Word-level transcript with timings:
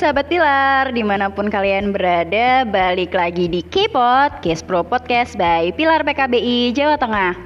sahabat 0.00 0.32
Pilar, 0.32 0.96
di 0.96 1.04
mana 1.04 1.28
pun 1.28 1.52
kalian 1.52 1.92
berada, 1.92 2.64
balik 2.64 3.12
lagi 3.12 3.52
di 3.52 3.60
K-Pod, 3.60 4.40
Case 4.40 4.64
Pro 4.64 4.80
Podcast 4.80 5.36
by 5.36 5.76
Pilar 5.76 6.00
PKBI 6.08 6.72
Jawa 6.72 6.96
Tengah. 6.96 7.36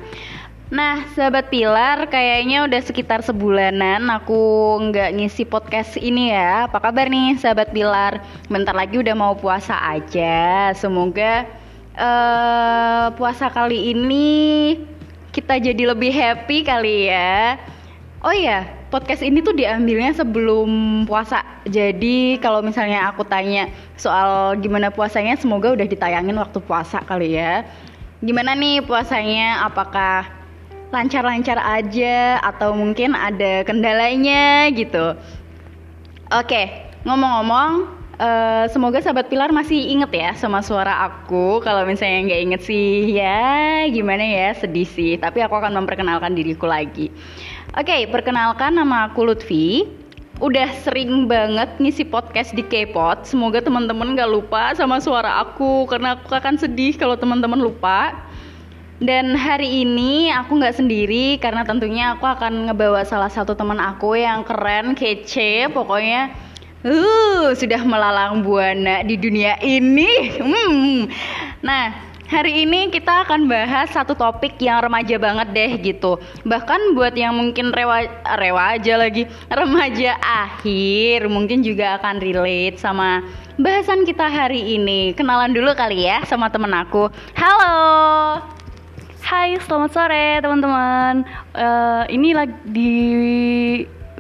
Nah, 0.71 1.03
sahabat 1.19 1.51
Pilar, 1.51 2.07
kayaknya 2.07 2.63
udah 2.63 2.79
sekitar 2.79 3.27
sebulanan 3.27 4.07
aku 4.07 4.39
nggak 4.87 5.19
ngisi 5.19 5.43
podcast 5.43 5.99
ini 5.99 6.31
ya. 6.31 6.71
Apa 6.71 6.79
kabar 6.79 7.11
nih, 7.11 7.35
sahabat 7.43 7.75
Pilar? 7.75 8.23
Bentar 8.47 8.79
lagi 8.79 9.03
udah 9.03 9.19
mau 9.19 9.35
puasa 9.35 9.75
aja. 9.91 10.71
Semoga 10.79 11.51
uh, 11.99 13.11
puasa 13.19 13.51
kali 13.51 13.99
ini 13.99 14.79
kita 15.35 15.59
jadi 15.59 15.91
lebih 15.91 16.15
happy 16.15 16.63
kali 16.63 17.11
ya. 17.11 17.59
Oh 18.23 18.31
iya, 18.31 18.63
podcast 18.95 19.27
ini 19.27 19.43
tuh 19.43 19.59
diambilnya 19.59 20.15
sebelum 20.15 21.03
puasa. 21.03 21.43
Jadi 21.67 22.39
kalau 22.39 22.63
misalnya 22.63 23.11
aku 23.11 23.27
tanya 23.27 23.67
soal 23.99 24.55
gimana 24.63 24.95
puasanya, 24.95 25.35
semoga 25.35 25.75
udah 25.75 25.83
ditayangin 25.83 26.39
waktu 26.39 26.63
puasa 26.63 27.03
kali 27.03 27.35
ya. 27.35 27.67
Gimana 28.23 28.55
nih 28.55 28.87
puasanya? 28.87 29.67
Apakah 29.67 30.31
lancar-lancar 30.95 31.59
aja 31.59 32.39
atau 32.39 32.71
mungkin 32.71 33.19
ada 33.19 33.67
kendalanya 33.67 34.71
gitu? 34.71 35.19
Oke, 36.31 36.95
ngomong-ngomong, 37.03 37.91
uh, 38.19 38.65
semoga 38.71 39.01
sahabat 39.03 39.31
Pilar 39.31 39.51
masih 39.51 39.77
inget 39.77 40.11
ya 40.15 40.31
sama 40.35 40.61
suara 40.61 41.07
aku. 41.07 41.63
Kalau 41.63 41.87
misalnya 41.87 42.33
nggak 42.33 42.43
inget 42.51 42.63
sih, 42.67 43.15
ya 43.15 43.87
gimana 43.91 44.23
ya, 44.23 44.49
sedih 44.59 44.87
sih. 44.87 45.19
Tapi 45.19 45.43
aku 45.43 45.55
akan 45.55 45.75
memperkenalkan 45.83 46.35
diriku 46.35 46.67
lagi. 46.67 47.11
Oke, 47.75 47.91
okay, 47.91 48.01
perkenalkan 48.07 48.79
nama 48.79 49.11
aku 49.11 49.27
Lutfi. 49.27 49.87
Udah 50.43 50.67
sering 50.83 51.31
banget 51.31 51.79
ngisi 51.79 52.03
podcast 52.03 52.55
di 52.59 52.67
K-Pod. 52.67 53.23
Semoga 53.23 53.63
teman-teman 53.63 54.19
gak 54.19 54.31
lupa 54.31 54.75
sama 54.75 54.99
suara 54.99 55.39
aku 55.39 55.87
karena 55.87 56.19
aku 56.19 56.35
akan 56.35 56.59
sedih 56.59 56.99
kalau 56.99 57.15
teman-teman 57.15 57.63
lupa. 57.63 58.27
Dan 59.03 59.35
hari 59.35 59.83
ini 59.83 60.31
aku 60.31 60.55
nggak 60.55 60.79
sendiri 60.79 61.37
karena 61.43 61.67
tentunya 61.67 62.15
aku 62.15 62.31
akan 62.31 62.71
ngebawa 62.71 63.03
salah 63.03 63.27
satu 63.27 63.59
teman 63.59 63.83
aku 63.83 64.15
yang 64.15 64.47
keren, 64.47 64.95
kece, 64.95 65.67
pokoknya 65.75 66.31
uh 66.85 67.51
sudah 67.57 67.81
melalang 67.83 68.45
buana 68.45 69.01
di 69.03 69.17
dunia 69.17 69.57
ini. 69.65 70.39
Hmm. 70.39 71.09
Nah, 71.65 72.15
Hari 72.25 72.65
ini 72.65 72.89
kita 72.89 73.29
akan 73.29 73.53
bahas 73.53 73.93
satu 73.93 74.17
topik 74.17 74.57
yang 74.57 74.81
remaja 74.81 75.21
banget 75.21 75.49
deh 75.53 75.73
gitu. 75.77 76.17
Bahkan 76.49 76.97
buat 76.97 77.13
yang 77.13 77.37
mungkin 77.37 77.69
rewa 77.69 78.09
rewa 78.41 78.81
aja 78.81 78.97
lagi, 78.97 79.29
remaja 79.53 80.17
akhir 80.19 81.29
mungkin 81.29 81.61
juga 81.61 82.01
akan 82.01 82.25
relate 82.25 82.81
sama 82.81 83.21
bahasan 83.61 84.09
kita 84.09 84.25
hari 84.25 84.73
ini. 84.81 85.13
Kenalan 85.13 85.53
dulu 85.53 85.77
kali 85.77 86.09
ya 86.09 86.25
sama 86.25 86.49
temen 86.49 86.73
aku. 86.73 87.13
Halo. 87.37 87.77
Hai, 89.21 89.61
selamat 89.61 89.91
sore 89.93 90.41
teman-teman. 90.41 91.29
Uh, 91.53 92.09
ini 92.09 92.33
lagi 92.33 92.57
di 92.67 92.93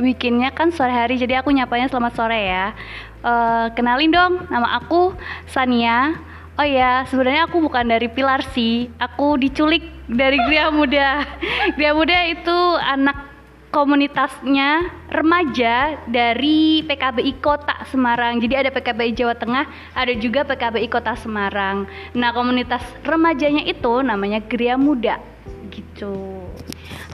weekendnya 0.01 0.51
kan 0.55 0.71
sore 0.75 0.93
hari, 0.93 1.19
jadi 1.21 1.43
aku 1.43 1.55
nyapanya 1.55 1.91
selamat 1.91 2.13
sore 2.17 2.41
ya. 2.41 2.75
Uh, 3.25 3.73
kenalin 3.73 4.13
dong, 4.13 4.45
nama 4.53 4.77
aku 4.79 5.17
Sania 5.49 6.13
Oh 6.55 6.63
iya, 6.63 7.03
sebenarnya 7.11 7.51
aku 7.51 7.59
bukan 7.59 7.83
dari 7.83 8.07
Pilar 8.07 8.39
sih. 8.55 8.87
Aku 9.03 9.35
diculik 9.35 9.83
dari 10.07 10.39
Gria 10.47 10.71
Muda. 10.71 11.27
Gria 11.75 11.91
Muda 11.91 12.31
itu 12.31 12.59
anak 12.79 13.35
komunitasnya 13.75 14.87
remaja 15.11 15.99
dari 16.07 16.87
PKBI 16.87 17.43
Kota 17.43 17.75
Semarang. 17.91 18.39
Jadi 18.39 18.55
ada 18.55 18.71
PKBI 18.71 19.19
Jawa 19.19 19.35
Tengah, 19.35 19.67
ada 19.99 20.15
juga 20.15 20.47
PKBI 20.47 20.87
Kota 20.87 21.19
Semarang. 21.19 21.91
Nah, 22.15 22.31
komunitas 22.31 22.87
remajanya 23.03 23.67
itu 23.67 24.07
namanya 24.07 24.39
Gria 24.39 24.79
Muda. 24.79 25.19
Gitu. 25.75 26.44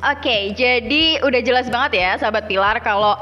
Oke, 0.01 0.57
jadi 0.57 1.21
udah 1.21 1.41
jelas 1.45 1.69
banget 1.69 2.01
ya 2.01 2.11
sahabat 2.17 2.49
Pilar 2.49 2.81
kalau 2.81 3.21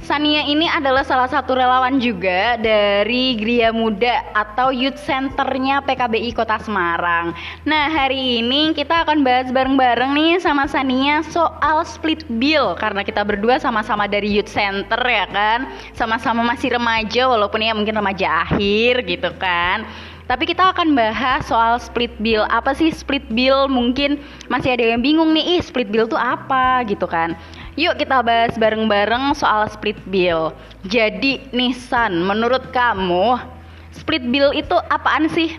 Sania 0.00 0.46
ini 0.48 0.64
adalah 0.64 1.04
salah 1.04 1.28
satu 1.28 1.52
relawan 1.58 2.00
juga 2.00 2.56
dari 2.56 3.36
Gria 3.36 3.68
Muda 3.68 4.32
atau 4.32 4.72
Youth 4.72 4.96
Centernya 5.02 5.84
PKBI 5.84 6.32
Kota 6.32 6.56
Semarang. 6.56 7.36
Nah 7.68 7.90
hari 7.92 8.40
ini 8.40 8.72
kita 8.72 9.04
akan 9.04 9.20
bahas 9.26 9.52
bareng-bareng 9.52 10.14
nih 10.16 10.32
sama 10.40 10.64
Sania 10.70 11.20
soal 11.26 11.84
split 11.84 12.24
bill 12.40 12.78
karena 12.80 13.04
kita 13.04 13.26
berdua 13.26 13.60
sama-sama 13.60 14.08
dari 14.08 14.30
Youth 14.32 14.54
Center 14.54 15.02
ya 15.04 15.28
kan, 15.28 15.68
sama-sama 15.92 16.46
masih 16.46 16.78
remaja 16.78 17.28
walaupun 17.28 17.60
ya 17.60 17.76
mungkin 17.76 17.98
remaja 17.98 18.48
akhir 18.48 19.04
gitu 19.04 19.34
kan. 19.36 19.84
Tapi 20.30 20.46
kita 20.46 20.70
akan 20.70 20.94
bahas 20.94 21.42
soal 21.50 21.82
split 21.82 22.14
bill. 22.22 22.46
Apa 22.46 22.70
sih 22.70 22.94
split 22.94 23.26
bill? 23.34 23.66
Mungkin 23.66 24.22
masih 24.46 24.78
ada 24.78 24.94
yang 24.94 25.02
bingung 25.02 25.34
nih, 25.34 25.58
ih 25.58 25.60
split 25.66 25.90
bill 25.90 26.06
tuh 26.06 26.22
apa 26.22 26.86
gitu 26.86 27.10
kan. 27.10 27.34
Yuk 27.74 27.98
kita 27.98 28.22
bahas 28.22 28.54
bareng-bareng 28.54 29.34
soal 29.34 29.66
split 29.66 29.98
bill. 30.06 30.54
Jadi 30.86 31.42
Nissan, 31.50 32.22
menurut 32.22 32.70
kamu 32.70 33.42
split 33.90 34.22
bill 34.30 34.54
itu 34.54 34.78
apaan 34.86 35.26
sih? 35.34 35.58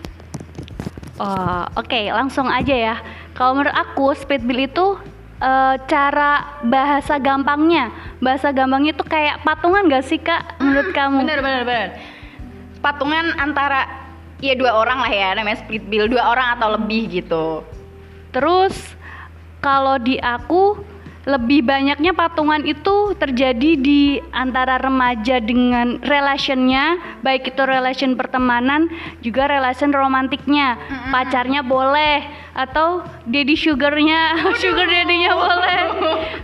Oh, 1.20 1.68
oke, 1.76 1.92
okay, 1.92 2.08
langsung 2.08 2.48
aja 2.48 2.72
ya. 2.72 2.96
Kalau 3.36 3.60
menurut 3.60 3.76
aku 3.76 4.16
split 4.16 4.40
bill 4.40 4.64
itu 4.64 4.96
uh, 5.44 5.76
cara 5.84 6.64
bahasa 6.64 7.20
gampangnya. 7.20 7.92
Bahasa 8.24 8.48
gampangnya 8.48 8.96
itu 8.96 9.04
kayak 9.04 9.44
patungan 9.44 9.84
gak 9.92 10.08
sih 10.08 10.16
kak? 10.16 10.56
Menurut 10.64 10.88
hmm, 10.88 10.96
kamu? 10.96 11.16
Bener 11.28 11.40
bener 11.44 11.62
bener. 11.68 11.88
Patungan 12.80 13.36
antara 13.36 14.01
ya 14.42 14.58
dua 14.58 14.74
orang 14.74 14.98
lah 15.00 15.12
ya 15.12 15.32
namanya 15.38 15.62
split 15.62 15.86
bill 15.86 16.10
dua 16.10 16.34
orang 16.34 16.58
atau 16.58 16.74
lebih 16.74 17.08
gitu. 17.08 17.62
Terus 18.34 18.74
kalau 19.62 19.96
di 20.02 20.18
aku 20.18 20.82
lebih 21.22 21.62
banyaknya 21.62 22.10
patungan 22.18 22.66
itu 22.66 23.14
terjadi 23.14 23.78
di 23.78 24.18
antara 24.34 24.82
remaja 24.82 25.38
dengan 25.38 26.02
relationnya 26.02 26.98
baik 27.22 27.54
itu 27.54 27.62
relation 27.62 28.18
pertemanan 28.18 28.90
juga 29.22 29.46
relation 29.46 29.94
romantiknya. 29.94 30.74
Mm-hmm. 30.74 31.10
pacarnya 31.14 31.62
boleh 31.62 32.26
atau 32.58 33.06
daddy 33.30 33.54
sugarnya 33.54 34.34
sugar 34.62 34.90
daddynya 34.90 35.32
boleh. 35.38 35.78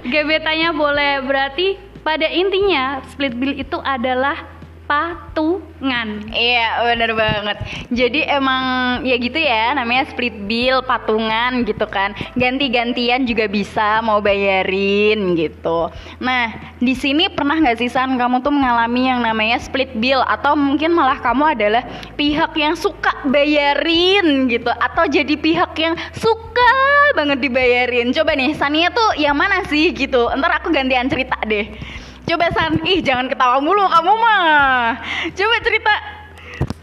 Gebetannya 0.07 0.71
boleh. 0.71 1.13
Berarti 1.27 1.75
pada 2.07 2.31
intinya 2.31 3.03
split 3.11 3.35
bill 3.35 3.59
itu 3.59 3.83
adalah 3.83 4.58
patungan. 4.89 6.25
Iya, 6.33 6.81
bener 6.89 7.13
banget. 7.13 7.59
Jadi 7.93 8.25
emang 8.25 8.65
ya 9.05 9.21
gitu 9.21 9.37
ya, 9.37 9.77
namanya 9.77 10.09
split 10.09 10.35
bill, 10.49 10.81
patungan 10.81 11.63
gitu 11.69 11.85
kan. 11.85 12.17
Ganti-gantian 12.35 13.29
juga 13.29 13.45
bisa 13.47 14.01
mau 14.01 14.25
bayarin 14.25 15.37
gitu. 15.37 15.93
Nah, 16.25 16.73
di 16.81 16.97
sini 16.97 17.29
pernah 17.29 17.61
nggak 17.61 17.79
sih 17.85 17.93
San 17.93 18.17
kamu 18.17 18.41
tuh 18.41 18.51
mengalami 18.51 19.13
yang 19.13 19.21
namanya 19.21 19.61
split 19.61 19.93
bill 20.01 20.25
atau 20.25 20.57
mungkin 20.57 20.97
malah 20.97 21.21
kamu 21.21 21.55
adalah 21.55 21.85
pihak 22.17 22.57
yang 22.57 22.73
suka 22.73 23.13
bayarin 23.29 24.49
gitu 24.49 24.73
atau 24.73 25.05
jadi 25.05 25.37
pihak 25.37 25.77
yang 25.77 25.95
suka 26.17 26.73
banget 27.13 27.45
dibayarin. 27.45 28.09
Coba 28.17 28.33
nih, 28.33 28.57
Sania 28.57 28.89
tuh 28.89 29.21
yang 29.21 29.37
mana 29.37 29.61
sih 29.69 29.93
gitu. 29.93 30.33
Ntar 30.33 30.65
aku 30.65 30.73
gantian 30.73 31.13
cerita 31.13 31.37
deh. 31.45 31.98
Coba 32.29 32.53
San, 32.53 32.77
ih 32.85 33.01
jangan 33.01 33.33
ketawa 33.33 33.57
mulu 33.65 33.89
kamu 33.89 34.13
mah. 34.13 35.01
Coba 35.33 35.57
cerita. 35.65 35.95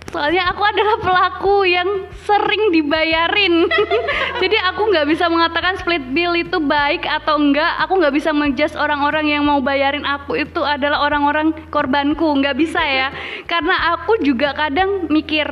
Soalnya 0.09 0.47
aku 0.50 0.63
adalah 0.63 0.97
pelaku 1.03 1.56
yang 1.69 2.07
sering 2.25 2.72
dibayarin. 2.73 3.67
Jadi 4.41 4.57
aku 4.63 4.89
nggak 4.89 5.06
bisa 5.11 5.29
mengatakan 5.29 5.78
split 5.78 6.01
bill 6.16 6.33
itu 6.33 6.57
baik 6.57 7.06
atau 7.06 7.38
enggak. 7.38 7.78
Aku 7.85 8.00
nggak 8.01 8.16
bisa 8.16 8.33
menjudge 8.33 8.74
orang-orang 8.80 9.27
yang 9.30 9.44
mau 9.45 9.62
bayarin 9.62 10.07
aku 10.07 10.39
itu 10.39 10.65
adalah 10.65 11.06
orang-orang 11.06 11.53
korbanku. 11.69 12.25
Nggak 12.42 12.57
bisa 12.57 12.81
ya. 12.81 13.13
Karena 13.45 13.94
aku 13.94 14.18
juga 14.25 14.56
kadang 14.57 15.12
mikir 15.13 15.45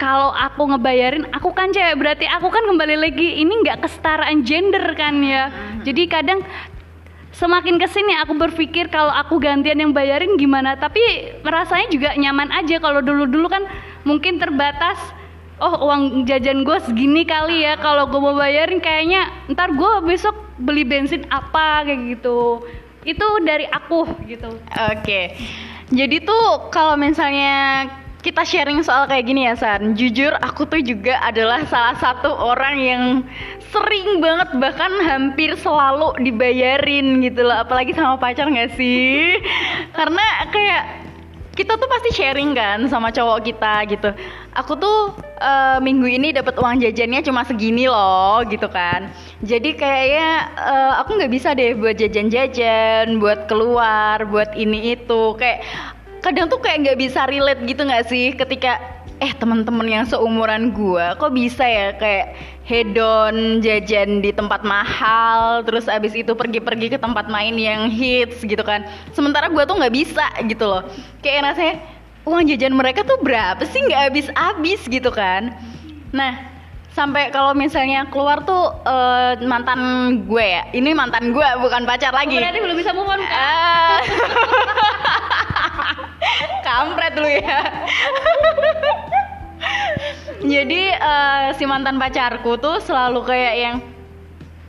kalau 0.00 0.32
aku 0.32 0.68
ngebayarin 0.74 1.28
aku 1.28 1.52
kan 1.52 1.70
cewek 1.76 2.00
berarti 2.00 2.24
aku 2.24 2.48
kan 2.48 2.64
kembali 2.64 2.96
lagi 2.96 3.44
ini 3.44 3.52
nggak 3.60 3.84
kesetaraan 3.84 4.48
gender 4.48 4.96
kan 4.96 5.20
ya 5.20 5.52
jadi 5.84 6.08
kadang 6.08 6.40
semakin 7.40 7.80
ke 7.80 7.88
sini 7.88 8.12
aku 8.20 8.36
berpikir 8.36 8.92
kalau 8.92 9.08
aku 9.08 9.40
gantian 9.40 9.80
yang 9.80 9.96
bayarin 9.96 10.36
gimana. 10.36 10.76
Tapi 10.76 11.00
rasanya 11.40 11.88
juga 11.88 12.12
nyaman 12.12 12.52
aja. 12.52 12.76
Kalau 12.76 13.00
dulu 13.00 13.24
dulu 13.24 13.48
kan 13.48 13.64
mungkin 14.04 14.36
terbatas 14.36 15.00
oh 15.60 15.88
uang 15.88 16.28
jajan 16.28 16.62
gue 16.62 16.78
segini 16.84 17.24
kali 17.24 17.64
ya. 17.64 17.80
Kalau 17.80 18.12
gue 18.12 18.20
mau 18.20 18.36
bayarin 18.36 18.78
kayaknya 18.84 19.32
ntar 19.56 19.72
gue 19.72 19.92
besok 20.04 20.36
beli 20.60 20.84
bensin 20.84 21.24
apa 21.32 21.88
kayak 21.88 22.20
gitu. 22.20 22.60
Itu 23.08 23.26
dari 23.40 23.64
aku 23.72 24.04
gitu. 24.28 24.52
Oke. 24.60 25.00
Okay. 25.00 25.24
jadi 25.90 26.22
tuh 26.22 26.70
kalau 26.70 26.94
misalnya 26.94 27.88
kita 28.20 28.44
sharing 28.44 28.84
soal 28.84 29.08
kayak 29.08 29.24
gini 29.24 29.48
ya 29.48 29.56
San. 29.56 29.96
Jujur 29.96 30.36
aku 30.44 30.68
tuh 30.68 30.84
juga 30.84 31.16
adalah 31.24 31.64
salah 31.66 31.96
satu 31.96 32.28
orang 32.28 32.76
yang 32.76 33.04
sering 33.72 34.20
banget 34.20 34.60
bahkan 34.60 34.92
hampir 35.08 35.56
selalu 35.56 36.12
dibayarin 36.20 37.24
gitu 37.24 37.48
loh. 37.48 37.64
Apalagi 37.64 37.96
sama 37.96 38.20
pacar 38.20 38.52
gak 38.52 38.76
sih? 38.76 39.40
Karena 39.96 40.24
kayak 40.52 40.82
kita 41.50 41.76
tuh 41.76 41.88
pasti 41.90 42.10
sharing 42.14 42.56
kan 42.56 42.88
sama 42.88 43.12
cowok 43.12 43.44
kita 43.44 43.74
gitu. 43.90 44.10
Aku 44.56 44.80
tuh 44.80 45.12
uh, 45.40 45.76
minggu 45.82 46.08
ini 46.08 46.32
dapat 46.32 46.56
uang 46.56 46.80
jajannya 46.80 47.20
cuma 47.20 47.44
segini 47.44 47.84
loh 47.84 48.40
gitu 48.48 48.68
kan. 48.68 49.12
Jadi 49.44 49.76
kayaknya 49.76 50.56
uh, 50.56 50.92
aku 51.04 51.20
nggak 51.20 51.32
bisa 51.32 51.52
deh 51.52 51.76
buat 51.76 51.96
jajan-jajan 52.00 53.16
buat 53.20 53.44
keluar 53.48 54.24
buat 54.28 54.56
ini 54.56 54.96
itu. 54.96 55.36
Kayak 55.36 55.64
kadang 56.20 56.46
tuh 56.46 56.60
kayak 56.60 56.86
nggak 56.86 56.98
bisa 57.00 57.26
relate 57.26 57.60
gitu 57.66 57.82
nggak 57.84 58.04
sih? 58.08 58.32
Ketika 58.36 58.80
eh 59.20 59.36
teman-teman 59.36 59.84
yang 59.84 60.04
seumuran 60.08 60.72
gua 60.72 61.12
kok 61.20 61.36
bisa 61.36 61.60
ya 61.60 61.92
kayak 61.92 62.32
hedon 62.64 63.60
jajan 63.60 64.24
di 64.24 64.32
tempat 64.32 64.64
mahal 64.64 65.60
terus 65.68 65.84
abis 65.92 66.16
itu 66.16 66.32
pergi-pergi 66.32 66.96
ke 66.96 66.98
tempat 67.00 67.28
main 67.28 67.52
yang 67.56 67.92
hits 67.92 68.40
gitu 68.40 68.64
kan. 68.64 68.88
Sementara 69.12 69.52
gua 69.52 69.68
tuh 69.68 69.76
nggak 69.76 69.92
bisa 69.92 70.24
gitu 70.48 70.64
loh. 70.64 70.82
Kayak 71.20 71.52
rasanya 71.52 71.74
uang 72.24 72.48
jajan 72.48 72.72
mereka 72.72 73.04
tuh 73.04 73.20
berapa 73.20 73.60
sih 73.68 73.80
nggak 73.84 74.02
habis-habis? 74.12 74.80
gitu 74.88 75.12
kan. 75.12 75.52
Nah 76.16 76.50
sampai 76.90 77.30
kalau 77.30 77.54
misalnya 77.54 78.08
keluar 78.10 78.42
tuh 78.42 78.74
uh, 78.82 79.38
mantan 79.46 79.80
gue 80.26 80.42
ya. 80.44 80.62
Ini 80.74 80.90
mantan 80.96 81.30
gue 81.30 81.48
bukan 81.62 81.86
pacar 81.86 82.10
lagi. 82.10 82.36
Berarti 82.36 82.60
belum 82.60 82.76
bisa 82.76 82.90
move 82.96 83.08
on 83.08 83.22
kan? 83.22 84.02
Kampret 86.66 87.14
lu 87.16 87.28
ya. 87.28 87.60
Jadi 90.40 90.82
uh, 90.96 91.52
si 91.56 91.64
mantan 91.68 92.00
pacarku 92.00 92.56
tuh 92.56 92.80
selalu 92.80 93.20
kayak 93.28 93.54
yang 93.60 93.76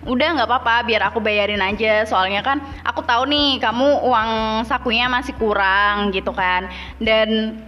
udah 0.02 0.34
nggak 0.34 0.50
apa-apa 0.50 0.84
biar 0.84 1.02
aku 1.08 1.24
bayarin 1.24 1.64
aja. 1.64 2.04
Soalnya 2.04 2.44
kan 2.44 2.60
aku 2.84 3.06
tahu 3.06 3.30
nih 3.30 3.62
kamu 3.62 4.04
uang 4.04 4.30
sakunya 4.68 5.08
masih 5.08 5.32
kurang 5.40 6.12
gitu 6.12 6.36
kan. 6.36 6.68
Dan 7.00 7.60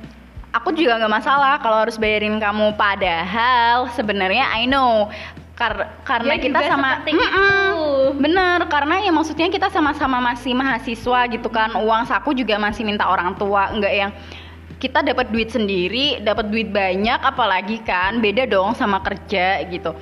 aku 0.52 0.76
juga 0.76 1.00
nggak 1.00 1.14
masalah 1.14 1.62
kalau 1.64 1.88
harus 1.88 1.96
bayarin 1.96 2.42
kamu. 2.42 2.76
Padahal 2.76 3.88
sebenarnya 3.96 4.52
I 4.52 4.68
know 4.68 5.08
Kar 5.64 6.04
karena 6.04 6.36
ya, 6.36 6.44
kita 6.44 6.60
sama 6.68 6.90
mm 7.08 7.16
-mm, 7.16 8.20
bener 8.20 8.60
karena 8.68 9.00
ya 9.00 9.16
maksudnya 9.16 9.48
kita 9.48 9.72
sama-sama 9.72 10.20
masih 10.20 10.52
mahasiswa 10.52 11.20
gitu 11.32 11.48
kan 11.48 11.80
uang 11.80 12.04
saku 12.04 12.36
juga 12.36 12.60
masih 12.60 12.84
minta 12.84 13.08
orang 13.08 13.32
tua 13.40 13.72
nggak 13.72 13.94
yang 13.96 14.12
kita 14.84 15.00
dapat 15.00 15.32
duit 15.32 15.48
sendiri, 15.48 16.20
dapat 16.20 16.52
duit 16.52 16.68
banyak, 16.68 17.16
apalagi 17.24 17.80
kan 17.88 18.20
beda 18.20 18.44
dong 18.44 18.76
sama 18.76 19.00
kerja 19.00 19.64
gitu. 19.72 19.96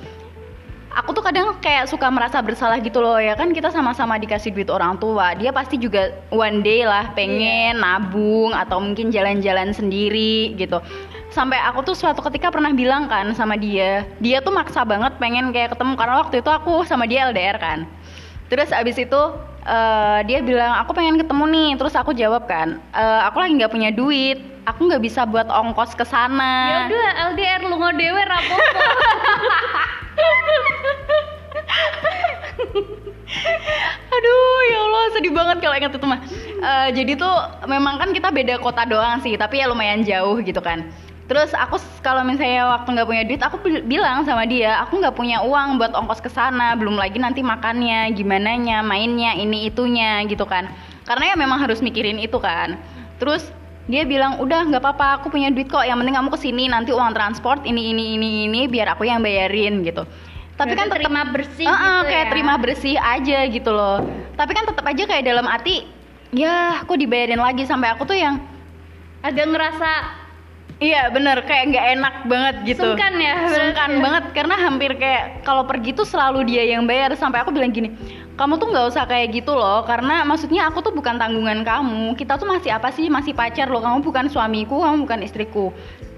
Aku 0.98 1.14
tuh 1.14 1.22
kadang 1.22 1.54
kayak 1.62 1.86
suka 1.86 2.10
merasa 2.10 2.42
bersalah 2.42 2.82
gitu 2.82 2.98
loh 2.98 3.16
ya 3.22 3.38
kan 3.38 3.54
kita 3.54 3.70
sama-sama 3.70 4.18
dikasih 4.18 4.50
duit 4.50 4.66
orang 4.66 4.98
tua, 4.98 5.38
dia 5.38 5.54
pasti 5.54 5.78
juga 5.78 6.10
one 6.34 6.66
day 6.66 6.82
lah 6.82 7.14
pengen 7.14 7.78
yeah. 7.78 7.78
nabung 7.78 8.50
atau 8.50 8.82
mungkin 8.82 9.14
jalan-jalan 9.14 9.70
sendiri 9.70 10.58
gitu. 10.58 10.82
Sampai 11.32 11.56
aku 11.64 11.80
tuh 11.80 11.96
suatu 11.96 12.20
ketika 12.28 12.52
pernah 12.52 12.70
bilang 12.76 13.08
kan 13.08 13.32
sama 13.32 13.56
dia, 13.56 14.04
dia 14.20 14.44
tuh 14.44 14.52
maksa 14.52 14.84
banget 14.84 15.16
pengen 15.16 15.48
kayak 15.48 15.72
ketemu 15.72 15.96
karena 15.96 16.20
waktu 16.20 16.44
itu 16.44 16.50
aku 16.52 16.84
sama 16.84 17.08
dia 17.08 17.32
LDR 17.32 17.56
kan. 17.56 17.88
Terus 18.52 18.68
abis 18.68 19.00
itu 19.00 19.22
uh, 19.64 20.20
dia 20.28 20.44
bilang 20.44 20.76
aku 20.84 20.92
pengen 20.92 21.16
ketemu 21.16 21.44
nih, 21.48 21.70
terus 21.80 21.96
aku 21.96 22.12
jawab 22.12 22.44
kan, 22.44 22.76
uh, 22.92 23.24
aku 23.24 23.40
lagi 23.40 23.56
nggak 23.56 23.72
punya 23.72 23.88
duit 23.88 24.52
aku 24.66 24.86
nggak 24.86 25.02
bisa 25.02 25.26
buat 25.26 25.50
ongkos 25.50 25.94
ke 25.98 26.04
sana. 26.06 26.70
Ya 26.70 26.78
udah 26.86 27.34
LDR 27.34 27.60
lu 27.66 27.76
ngodewe 27.78 28.22
rapopo. 28.22 28.62
Aduh, 34.12 34.60
ya 34.70 34.78
Allah 34.86 35.04
sedih 35.16 35.32
banget 35.32 35.56
kalau 35.64 35.74
ingat 35.74 35.96
itu 35.96 36.06
mah. 36.06 36.20
Uh, 36.62 36.88
jadi 36.94 37.16
tuh 37.18 37.34
memang 37.66 37.98
kan 37.98 38.12
kita 38.14 38.28
beda 38.30 38.60
kota 38.62 38.86
doang 38.86 39.18
sih, 39.24 39.34
tapi 39.34 39.58
ya 39.58 39.66
lumayan 39.66 40.04
jauh 40.06 40.38
gitu 40.44 40.60
kan. 40.62 40.86
Terus 41.32 41.56
aku 41.56 41.80
kalau 42.04 42.20
misalnya 42.28 42.76
waktu 42.76 42.92
nggak 42.92 43.08
punya 43.08 43.24
duit, 43.24 43.40
aku 43.40 43.56
bilang 43.88 44.20
sama 44.28 44.44
dia, 44.44 44.84
aku 44.84 45.00
nggak 45.00 45.16
punya 45.16 45.40
uang 45.40 45.80
buat 45.80 45.96
ongkos 45.96 46.20
ke 46.20 46.28
sana, 46.28 46.76
belum 46.76 47.00
lagi 47.00 47.16
nanti 47.16 47.40
makannya, 47.40 48.12
gimana 48.12 48.52
nya, 48.60 48.84
mainnya, 48.84 49.32
ini 49.32 49.64
itunya 49.64 50.20
gitu 50.28 50.44
kan. 50.44 50.68
Karena 51.08 51.32
ya 51.32 51.34
memang 51.40 51.56
harus 51.56 51.80
mikirin 51.80 52.20
itu 52.20 52.36
kan. 52.36 52.76
Terus 53.16 53.48
dia 53.88 54.04
bilang 54.04 54.44
udah 54.44 54.68
nggak 54.68 54.84
apa-apa 54.84 55.24
aku 55.24 55.32
punya 55.32 55.48
duit 55.48 55.72
kok 55.72 55.88
yang 55.88 55.96
penting 56.04 56.20
kamu 56.20 56.28
ke 56.36 56.38
sini 56.38 56.68
nanti 56.68 56.92
uang 56.92 57.16
transport 57.16 57.64
ini 57.64 57.96
ini 57.96 58.20
ini 58.20 58.28
ini 58.46 58.60
biar 58.70 58.94
aku 58.94 59.08
yang 59.08 59.24
bayarin 59.24 59.82
gitu 59.82 60.06
tapi 60.54 60.78
kan 60.78 60.86
tetap 60.86 61.02
terima 61.02 61.26
bersih 61.26 61.66
uh, 61.66 61.74
uh, 61.74 61.82
gitu 61.82 62.06
kayak 62.06 62.22
ya? 62.22 62.30
terima 62.30 62.54
bersih 62.62 62.94
aja 62.94 63.38
gitu 63.50 63.70
loh 63.74 64.06
tapi 64.38 64.54
kan 64.54 64.70
tetap 64.70 64.86
aja 64.86 65.02
kayak 65.02 65.26
dalam 65.26 65.50
hati 65.50 65.82
ya 66.30 66.78
aku 66.78 66.94
dibayarin 66.94 67.42
lagi 67.42 67.66
sampai 67.66 67.90
aku 67.90 68.06
tuh 68.06 68.14
yang 68.14 68.38
agak 69.26 69.50
ngerasa 69.50 70.21
Iya 70.82 71.14
bener 71.14 71.38
kayak 71.46 71.64
nggak 71.70 71.86
enak 71.94 72.14
banget 72.26 72.56
gitu. 72.74 72.82
Sungkan 72.82 73.14
ya. 73.22 73.36
Sungkan 73.46 73.90
ya. 73.94 74.00
banget 74.02 74.24
karena 74.34 74.54
hampir 74.58 74.90
kayak 74.98 75.46
kalau 75.46 75.62
pergi 75.62 75.94
tuh 75.94 76.02
selalu 76.02 76.42
dia 76.50 76.66
yang 76.66 76.82
bayar 76.90 77.14
sampai 77.14 77.46
aku 77.46 77.54
bilang 77.54 77.70
gini, 77.70 77.94
kamu 78.34 78.58
tuh 78.58 78.74
nggak 78.74 78.86
usah 78.90 79.06
kayak 79.06 79.30
gitu 79.30 79.54
loh 79.54 79.86
karena 79.86 80.26
maksudnya 80.26 80.66
aku 80.66 80.82
tuh 80.82 80.90
bukan 80.90 81.22
tanggungan 81.22 81.62
kamu 81.62 82.18
kita 82.18 82.34
tuh 82.34 82.50
masih 82.50 82.74
apa 82.74 82.90
sih 82.90 83.06
masih 83.06 83.30
pacar 83.30 83.70
loh 83.70 83.78
kamu 83.78 84.02
bukan 84.02 84.26
suamiku 84.26 84.82
kamu 84.82 85.06
bukan 85.06 85.20
istriku 85.22 85.70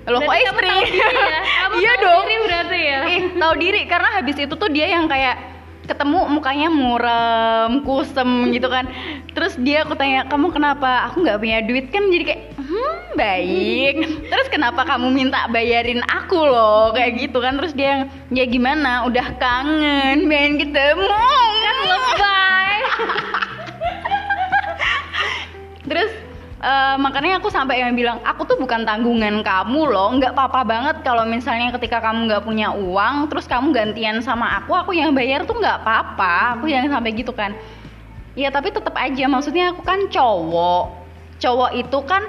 Loh 0.04 0.20
kok 0.20 0.36
istri? 0.36 0.44
Kamu 0.44 0.60
tahu 0.60 0.82
diri 0.84 1.16
ya? 1.16 1.40
Kamu 1.64 1.74
iya 1.80 1.92
tahu 1.96 2.04
dong. 2.04 2.24
diri 2.28 2.36
berarti 2.44 2.80
ya? 2.84 3.00
Eh, 3.08 3.22
tahu 3.40 3.54
diri 3.56 3.82
karena 3.88 4.08
habis 4.20 4.36
itu 4.36 4.54
tuh 4.54 4.68
dia 4.68 4.86
yang 4.92 5.08
kayak 5.08 5.36
ketemu 5.84 6.20
mukanya 6.28 6.68
murem, 6.72 7.84
kusem 7.84 8.52
gitu 8.52 8.68
kan. 8.68 8.84
Terus 9.32 9.56
dia 9.60 9.84
aku 9.84 9.96
tanya, 9.96 10.28
"Kamu 10.28 10.52
kenapa?" 10.52 11.08
Aku 11.08 11.24
nggak 11.24 11.40
punya 11.40 11.64
duit 11.64 11.88
kan 11.92 12.08
jadi 12.08 12.24
kayak, 12.24 12.42
"Hmm, 12.64 12.96
baik." 13.14 13.94
Terus 14.32 14.46
kenapa 14.48 14.88
kamu 14.88 15.12
minta 15.12 15.44
bayarin 15.52 16.00
aku 16.08 16.40
loh? 16.40 16.96
Kayak 16.96 17.28
gitu 17.28 17.38
kan. 17.44 17.60
Terus 17.60 17.72
dia 17.76 17.88
yang, 18.00 18.02
"Ya 18.32 18.44
gimana? 18.48 19.04
Udah 19.04 19.36
kangen, 19.36 20.24
pengen 20.24 20.58
ketemu." 20.58 21.06
Kan 21.06 21.76
lebay. 21.84 22.78
Terus 25.88 26.10
uh, 26.64 26.96
makanya 26.96 27.38
aku 27.38 27.52
sampai 27.52 27.84
yang 27.84 27.92
bilang 27.92 28.18
aku 28.24 28.48
tuh 28.48 28.56
bukan 28.56 28.88
tanggungan 28.88 29.44
kamu 29.44 29.80
loh 29.92 30.16
nggak 30.16 30.32
apa-apa 30.32 30.60
banget 30.64 30.96
kalau 31.04 31.28
misalnya 31.28 31.70
ketika 31.76 32.00
kamu 32.00 32.26
nggak 32.32 32.42
punya 32.42 32.72
uang 32.72 33.28
terus 33.28 33.44
kamu 33.44 33.70
gantian 33.70 34.24
sama 34.24 34.64
aku 34.64 34.72
aku 34.72 34.90
yang 34.96 35.12
bayar 35.12 35.44
tuh 35.44 35.60
nggak 35.60 35.84
apa-apa 35.84 36.58
aku 36.58 36.72
yang 36.72 36.88
sampai 36.88 37.12
gitu 37.12 37.30
kan 37.36 37.52
ya 38.34 38.48
tapi 38.48 38.72
tetap 38.72 38.96
aja 38.96 39.24
maksudnya 39.28 39.76
aku 39.76 39.84
kan 39.84 40.08
cowok 40.08 40.84
cowok 41.38 41.70
itu 41.76 41.98
kan 42.08 42.22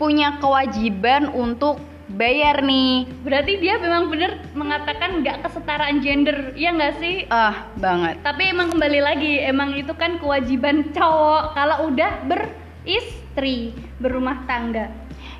punya 0.00 0.40
kewajiban 0.40 1.28
untuk 1.36 1.76
bayar 2.16 2.64
nih. 2.64 3.04
Berarti 3.20 3.60
dia 3.60 3.76
memang 3.76 4.08
bener 4.08 4.40
mengatakan 4.56 5.20
nggak 5.20 5.44
kesetaraan 5.44 6.00
gender, 6.00 6.56
ya 6.56 6.72
nggak 6.72 6.96
sih? 6.98 7.28
Ah, 7.28 7.36
uh, 7.36 7.56
banget. 7.76 8.16
Tapi 8.24 8.48
emang 8.48 8.72
kembali 8.72 9.00
lagi, 9.04 9.44
emang 9.44 9.76
itu 9.76 9.92
kan 9.92 10.16
kewajiban 10.16 10.88
cowok 10.96 11.52
kalau 11.52 11.92
udah 11.92 12.24
beristri, 12.24 13.76
berumah 14.00 14.40
tangga. 14.48 14.88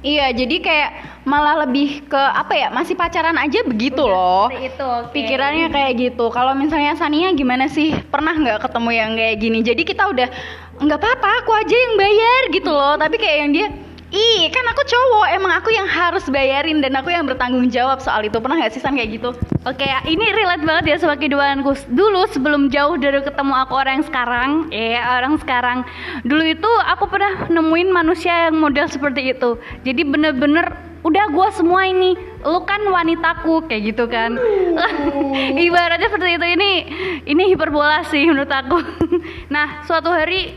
Iya, 0.00 0.32
jadi 0.32 0.64
kayak 0.64 0.90
malah 1.28 1.68
lebih 1.68 2.08
ke 2.08 2.16
apa 2.16 2.56
ya? 2.56 2.68
Masih 2.72 2.96
pacaran 2.96 3.36
aja 3.36 3.60
begitu 3.68 4.00
Udah, 4.00 4.48
loh. 4.48 4.48
Itu. 4.48 4.88
Okay. 5.08 5.12
Pikirannya 5.12 5.68
kayak 5.68 5.92
gitu. 6.00 6.32
Kalau 6.32 6.56
misalnya 6.56 6.96
Sania 6.96 7.28
gimana 7.36 7.68
sih? 7.68 7.92
Pernah 8.08 8.32
nggak 8.32 8.64
ketemu 8.64 8.90
yang 8.96 9.12
kayak 9.12 9.36
gini? 9.36 9.58
Jadi 9.60 9.82
kita 9.84 10.08
udah 10.08 10.28
nggak 10.80 11.00
apa-apa, 11.04 11.44
aku 11.44 11.52
aja 11.52 11.76
yang 11.76 11.94
bayar 12.00 12.42
gitu 12.48 12.70
loh. 12.72 12.96
Tapi 12.96 13.16
kayak 13.20 13.36
yang 13.44 13.50
dia 13.52 13.66
Ih, 14.10 14.50
kan 14.50 14.66
aku 14.74 14.82
cowok, 14.90 15.26
emang 15.38 15.52
aku 15.54 15.70
yang 15.70 15.86
harus 15.86 16.26
bayarin 16.26 16.82
dan 16.82 16.98
aku 16.98 17.14
yang 17.14 17.30
bertanggung 17.30 17.70
jawab 17.70 18.02
soal 18.02 18.26
itu. 18.26 18.42
Pernah 18.42 18.66
gak 18.66 18.74
sih 18.74 18.82
San 18.82 18.98
kayak 18.98 19.22
gitu? 19.22 19.30
Oke, 19.62 19.86
ini 19.86 20.24
relate 20.34 20.66
banget 20.66 20.84
ya 20.90 20.96
sama 20.98 21.14
kehidupanku. 21.14 21.78
Dulu 21.94 22.26
sebelum 22.34 22.74
jauh 22.74 22.98
dari 22.98 23.22
ketemu 23.22 23.54
aku 23.54 23.78
orang 23.78 24.02
yang 24.02 24.06
sekarang, 24.10 24.50
ya 24.74 25.14
orang 25.14 25.38
sekarang. 25.38 25.78
Dulu 26.26 26.42
itu 26.42 26.70
aku 26.90 27.06
pernah 27.06 27.46
nemuin 27.54 27.88
manusia 27.94 28.50
yang 28.50 28.58
model 28.58 28.90
seperti 28.90 29.30
itu. 29.30 29.54
Jadi 29.86 30.02
bener-bener 30.02 30.74
udah 31.00 31.24
gue 31.32 31.48
semua 31.56 31.88
ini 31.88 32.12
lu 32.44 32.60
kan 32.68 32.84
wanitaku 32.84 33.64
kayak 33.64 33.88
gitu 33.88 34.04
kan 34.04 34.36
ibaratnya 35.56 36.12
seperti 36.12 36.36
itu 36.36 36.46
ini 36.60 36.70
ini 37.24 37.42
hiperbola 37.56 38.04
sih 38.12 38.28
menurut 38.28 38.52
aku 38.52 38.84
nah 39.54 39.80
suatu 39.88 40.12
hari 40.12 40.52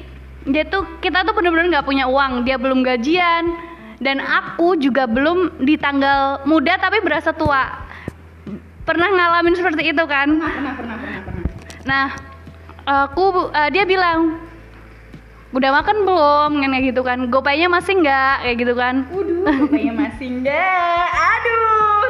dia 0.47 0.63
tuh 0.67 0.83
kita 1.00 1.23
tuh 1.23 1.33
bener-bener 1.35 1.71
nggak 1.71 1.88
punya 1.88 2.07
uang. 2.07 2.43
Dia 2.43 2.59
belum 2.59 2.83
gajian. 2.83 3.73
Dan 4.03 4.19
aku 4.19 4.75
juga 4.75 5.07
belum 5.07 5.63
di 5.63 5.79
tanggal 5.79 6.43
muda 6.43 6.75
tapi 6.75 7.00
berasa 7.00 7.31
tua. 7.31 7.71
Pernah 8.83 9.07
ngalamin 9.15 9.55
seperti 9.55 9.95
itu 9.95 10.03
kan? 10.03 10.43
Pernah 10.43 10.73
pernah 10.75 10.95
pernah 11.00 11.19
pernah, 11.23 11.45
nah 11.88 12.05
aku 12.83 13.47
uh, 13.47 13.69
dia 13.71 13.88
bilang 13.88 14.43
udah 15.55 15.69
makan 15.71 16.03
belum? 16.03 16.50
Kayak 16.59 16.83
gitu 16.91 17.01
kan. 17.07 17.31
Gopaynya 17.31 17.71
masih 17.71 18.03
nggak? 18.03 18.35
Kayak 18.43 18.57
gitu 18.59 18.73
kan. 18.75 18.95
Waduh, 19.07 19.55
gopaynya 19.63 19.93
masih 19.95 20.27
nggak. 20.43 21.05
Aduh. 21.15 22.03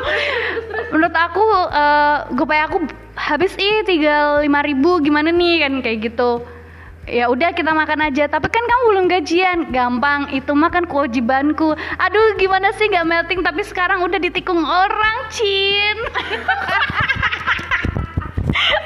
Menurut 0.98 1.14
aku 1.14 1.46
uh, 1.70 2.18
gopay 2.34 2.58
aku 2.66 2.90
habis 3.14 3.54
ih 3.62 3.86
tinggal 3.86 4.42
lima 4.42 4.66
ribu. 4.66 4.98
Gimana 4.98 5.30
nih? 5.30 5.62
Kan 5.62 5.86
kayak 5.86 6.10
gitu 6.10 6.42
ya 7.08 7.28
udah 7.30 7.52
kita 7.52 7.72
makan 7.72 8.12
aja. 8.12 8.28
Tapi 8.28 8.48
kan 8.48 8.64
kamu 8.64 8.84
belum 8.94 9.06
gajian. 9.12 9.58
Gampang 9.72 10.32
itu 10.32 10.52
makan 10.56 10.88
kewajibanku. 10.88 11.76
Aduh 12.00 12.36
gimana 12.40 12.72
sih? 12.76 12.88
Nggak 12.88 13.08
melting. 13.08 13.42
Tapi 13.44 13.62
sekarang 13.66 14.04
udah 14.04 14.20
ditikung 14.20 14.62
orang 14.64 15.18
cin. 15.32 15.98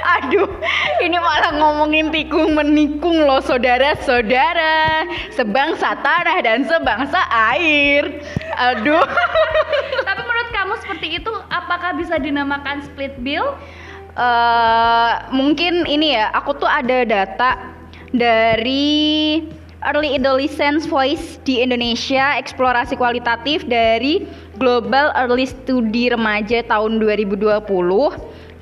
Aduh, 0.07 0.47
ini 1.03 1.19
malah 1.19 1.51
ngomongin 1.59 2.09
tikung 2.09 2.55
menikung 2.55 3.27
loh 3.27 3.43
saudara-saudara. 3.43 5.03
Sebangsa 5.36 6.00
tanah 6.00 6.39
dan 6.41 6.63
sebangsa 6.63 7.19
air. 7.53 8.24
Aduh. 8.55 9.03
Tapi 10.07 10.21
menurut 10.24 10.50
kamu 10.55 10.74
seperti 10.79 11.07
itu 11.21 11.31
apakah 11.51 11.93
bisa 12.00 12.15
dinamakan 12.17 12.81
split 12.88 13.19
bill? 13.19 13.53
Eh 14.17 15.13
Mungkin 15.29 15.86
ini 15.86 16.17
ya, 16.17 16.31
aku 16.33 16.57
tuh 16.57 16.65
ada 16.65 17.03
data 17.03 17.76
dari 18.17 19.39
Early 19.86 20.17
Adolescence 20.17 20.89
Voice 20.89 21.38
di 21.45 21.62
Indonesia 21.62 22.33
Eksplorasi 22.41 22.97
kualitatif 22.97 23.63
dari 23.69 24.25
Global 24.57 25.13
Early 25.13 25.45
Study 25.45 26.09
Remaja 26.09 26.65
tahun 26.65 26.97
2020 26.97 27.38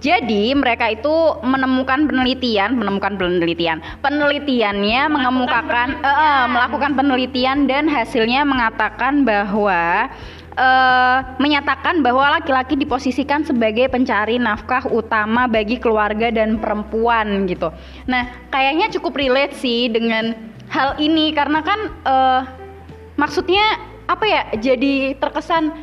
jadi 0.03 0.53
mereka 0.53 0.93
itu 0.93 1.39
menemukan 1.41 2.05
penelitian, 2.05 2.77
menemukan 2.77 3.17
penelitian, 3.17 3.81
penelitiannya 4.05 5.01
mengemukakan, 5.09 5.97
eh, 5.97 6.05
eh, 6.05 6.45
melakukan 6.45 6.93
penelitian 6.93 7.65
dan 7.65 7.89
hasilnya 7.89 8.45
mengatakan 8.45 9.25
bahwa 9.25 10.11
eh, 10.55 11.19
menyatakan 11.37 11.99
bahwa 12.01 12.39
laki-laki 12.39 12.79
diposisikan 12.79 13.43
sebagai 13.43 13.91
pencari 13.91 14.39
nafkah 14.39 14.87
utama 14.89 15.45
bagi 15.45 15.77
keluarga 15.77 16.31
dan 16.31 16.57
perempuan 16.57 17.45
gitu. 17.45 17.71
Nah, 18.07 18.27
kayaknya 18.49 18.89
cukup 18.95 19.19
relate 19.19 19.55
sih 19.55 19.91
dengan 19.91 20.35
hal 20.71 20.97
ini 20.97 21.35
karena 21.35 21.59
kan 21.61 21.79
eh, 22.07 22.41
maksudnya 23.19 23.79
apa 24.05 24.25
ya? 24.25 24.41
Jadi 24.57 25.17
terkesan 25.17 25.73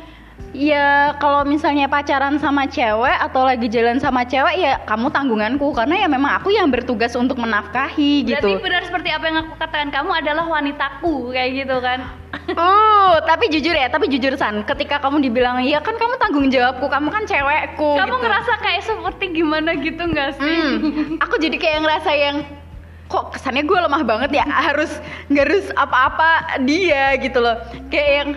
Ya 0.53 1.17
kalau 1.17 1.41
misalnya 1.41 1.89
pacaran 1.89 2.37
sama 2.37 2.69
cewek 2.69 3.17
atau 3.17 3.41
lagi 3.41 3.65
jalan 3.73 3.97
sama 3.97 4.21
cewek 4.21 4.61
ya 4.61 4.77
kamu 4.85 5.09
tanggunganku. 5.09 5.73
Karena 5.73 6.05
ya 6.05 6.07
memang 6.07 6.37
aku 6.37 6.53
yang 6.53 6.69
bertugas 6.69 7.17
untuk 7.17 7.41
menafkahi 7.41 8.21
berarti 8.21 8.53
gitu. 8.53 8.61
benar 8.61 8.85
seperti 8.85 9.09
apa 9.09 9.25
yang 9.33 9.37
aku 9.41 9.51
katakan 9.57 9.89
kamu 9.89 10.11
adalah 10.13 10.45
wanitaku 10.45 11.33
kayak 11.33 11.65
gitu 11.65 11.77
kan? 11.81 12.05
Uh, 12.53 13.17
tapi 13.29 13.49
jujur 13.49 13.73
ya, 13.73 13.89
tapi 13.89 14.05
jujur 14.13 14.37
San, 14.37 14.61
ketika 14.61 15.01
kamu 15.01 15.25
dibilang 15.25 15.57
ya 15.65 15.81
kan 15.81 15.97
kamu 15.97 16.21
tanggung 16.21 16.47
jawabku, 16.53 16.85
kamu 16.85 17.09
kan 17.09 17.23
cewekku 17.25 17.89
kamu 17.97 18.13
gitu. 18.13 18.21
ngerasa 18.21 18.53
kayak 18.61 18.81
seperti 18.85 19.25
gimana 19.33 19.73
gitu 19.81 20.03
nggak 20.05 20.37
sih? 20.37 20.57
Hmm, 20.61 21.17
aku 21.25 21.41
jadi 21.41 21.57
kayak 21.57 21.79
ngerasa 21.81 22.11
yang 22.13 22.37
kok 23.09 23.33
kesannya 23.33 23.65
gue 23.65 23.79
lemah 23.89 24.05
banget 24.05 24.29
ya? 24.37 24.45
Harus 24.45 25.01
nggak 25.33 25.45
harus 25.49 25.65
apa-apa 25.73 26.61
dia 26.61 27.17
gitu 27.17 27.41
loh. 27.41 27.57
Kayak 27.89 28.11
yang 28.13 28.29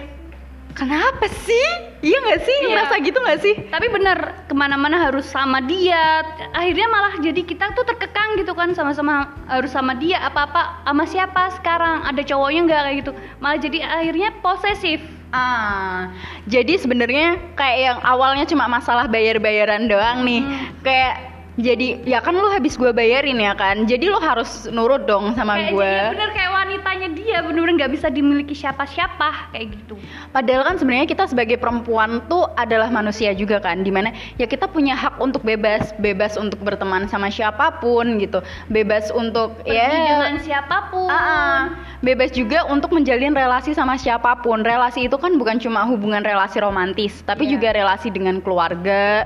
kenapa 0.77 1.27
sih? 1.49 1.69
Iya 2.05 2.23
nggak 2.23 2.41
sih? 2.45 2.57
Iya. 2.61 2.69
ngerasa 2.69 2.95
gitu 3.03 3.19
nggak 3.19 3.41
sih? 3.41 3.55
Tapi 3.73 3.87
bener 3.89 4.19
ke 4.47 4.55
mana-mana 4.55 5.01
harus 5.01 5.25
sama 5.27 5.65
dia. 5.65 6.23
Akhirnya 6.53 6.87
malah 6.93 7.15
jadi 7.19 7.41
kita 7.43 7.73
tuh 7.73 7.89
terkekang 7.89 8.37
gitu 8.37 8.53
kan 8.53 8.77
sama-sama 8.77 9.33
harus 9.49 9.73
sama 9.73 9.97
dia. 9.97 10.21
Apa-apa 10.23 10.85
sama 10.85 11.05
siapa 11.09 11.51
sekarang? 11.57 12.05
Ada 12.05 12.23
cowoknya 12.23 12.61
nggak? 12.69 12.83
Kayak 12.85 12.97
gitu. 13.03 13.13
Malah 13.41 13.59
jadi 13.59 13.79
akhirnya 13.83 14.29
posesif. 14.45 15.01
Ah, 15.35 16.15
jadi 16.47 16.79
sebenarnya 16.79 17.59
kayak 17.59 17.79
yang 17.83 17.99
awalnya 18.07 18.47
cuma 18.47 18.71
masalah 18.71 19.11
bayar-bayaran 19.11 19.91
doang 19.91 20.23
nih. 20.23 20.41
Hmm. 20.45 20.71
Kayak 20.87 21.36
jadi 21.57 22.05
ya 22.05 22.21
kan 22.21 22.37
lu 22.37 22.49
habis 22.53 22.77
gua 22.77 22.93
bayarin 22.93 23.41
ya 23.41 23.57
kan. 23.57 23.89
Jadi 23.89 24.13
lu 24.13 24.21
harus 24.21 24.69
nurut 24.69 25.09
dong 25.09 25.33
sama 25.33 25.57
kayak 25.57 25.73
jadi 25.73 26.13
bener 26.13 26.31
kayak 26.37 26.53
wanitanya 26.53 27.09
dia 27.17 27.39
bener-bener 27.41 27.75
nggak 27.81 27.93
bisa 27.97 28.07
dimiliki 28.09 28.53
siapa-siapa 28.53 29.53
kayak 29.53 29.73
gitu 29.73 29.97
Padahal 30.31 30.69
kan 30.69 30.77
sebenarnya 30.77 31.09
kita 31.09 31.25
sebagai 31.25 31.57
perempuan 31.57 32.21
tuh 32.29 32.45
adalah 32.61 32.93
manusia 32.93 33.33
juga 33.33 33.57
kan, 33.57 33.81
di 33.81 33.89
mana 33.89 34.13
ya 34.37 34.45
kita 34.45 34.69
punya 34.69 34.93
hak 34.93 35.17
untuk 35.17 35.41
bebas, 35.41 35.97
bebas 35.97 36.37
untuk 36.37 36.61
berteman 36.61 37.09
sama 37.09 37.33
siapa 37.33 37.81
pun 37.81 38.21
gitu, 38.21 38.45
bebas 38.69 39.09
untuk 39.17 39.57
pergi 39.65 39.81
ya 39.81 40.21
dengan 40.21 40.37
siapa 40.45 40.93
pun 40.93 41.09
Ah, 41.09 41.17
ah. 41.17 41.59
bebas 42.05 42.37
juga 42.37 42.69
untuk 42.69 42.93
menjalin 42.93 43.33
relasi 43.33 43.73
sama 43.73 43.97
siapa 43.97 44.45
pun. 44.45 44.61
Relasi 44.61 45.09
itu 45.09 45.17
kan 45.17 45.41
bukan 45.41 45.57
cuma 45.57 45.89
hubungan 45.89 46.21
relasi 46.21 46.61
romantis, 46.61 47.25
tapi 47.25 47.49
Iya. 47.49 47.57
juga 47.57 47.69
relasi 47.73 48.13
dengan 48.13 48.45
keluarga, 48.45 49.25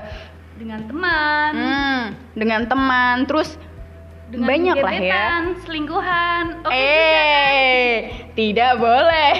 dengan 0.61 0.81
teman 0.85 1.51
hmm, 1.57 2.01
dengan 2.37 2.61
teman, 2.69 3.15
terus 3.25 3.57
dengan 4.29 4.45
banyak 4.45 4.77
lah 4.77 4.93
ya. 5.01 5.25
selingkuhan 5.65 6.43
oke 6.61 6.69
juga 6.69 6.69
kan? 6.69 7.49
eh, 7.57 7.97
tidak 8.37 8.77
boleh. 8.77 9.31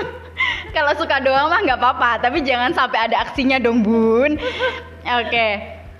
Kalau 0.76 0.92
suka 0.96 1.24
doang 1.24 1.48
mah 1.48 1.60
nggak 1.64 1.80
apa-apa, 1.80 2.10
tapi 2.20 2.44
jangan 2.44 2.72
sampai 2.76 3.08
ada 3.08 3.24
aksinya 3.28 3.60
dong, 3.60 3.84
Bun. 3.84 4.40
Oke. 5.20 5.48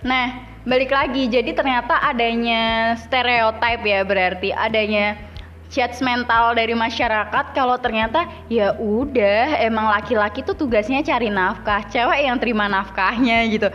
Nah, 0.01 0.49
balik 0.65 0.89
lagi. 0.89 1.29
Jadi 1.29 1.53
ternyata 1.53 2.01
adanya 2.01 2.97
stereotip 2.97 3.85
ya 3.85 4.01
berarti 4.01 4.49
adanya 4.49 5.21
judgmental 5.69 6.57
dari 6.57 6.73
masyarakat 6.73 7.57
kalau 7.57 7.77
ternyata 7.81 8.29
ya 8.49 8.77
udah 8.77 9.61
emang 9.61 9.89
laki-laki 9.93 10.41
tuh 10.41 10.57
tugasnya 10.57 11.05
cari 11.05 11.29
nafkah, 11.33 11.85
cewek 11.93 12.21
yang 12.25 12.37
terima 12.41 12.65
nafkahnya 12.69 13.45
gitu. 13.53 13.69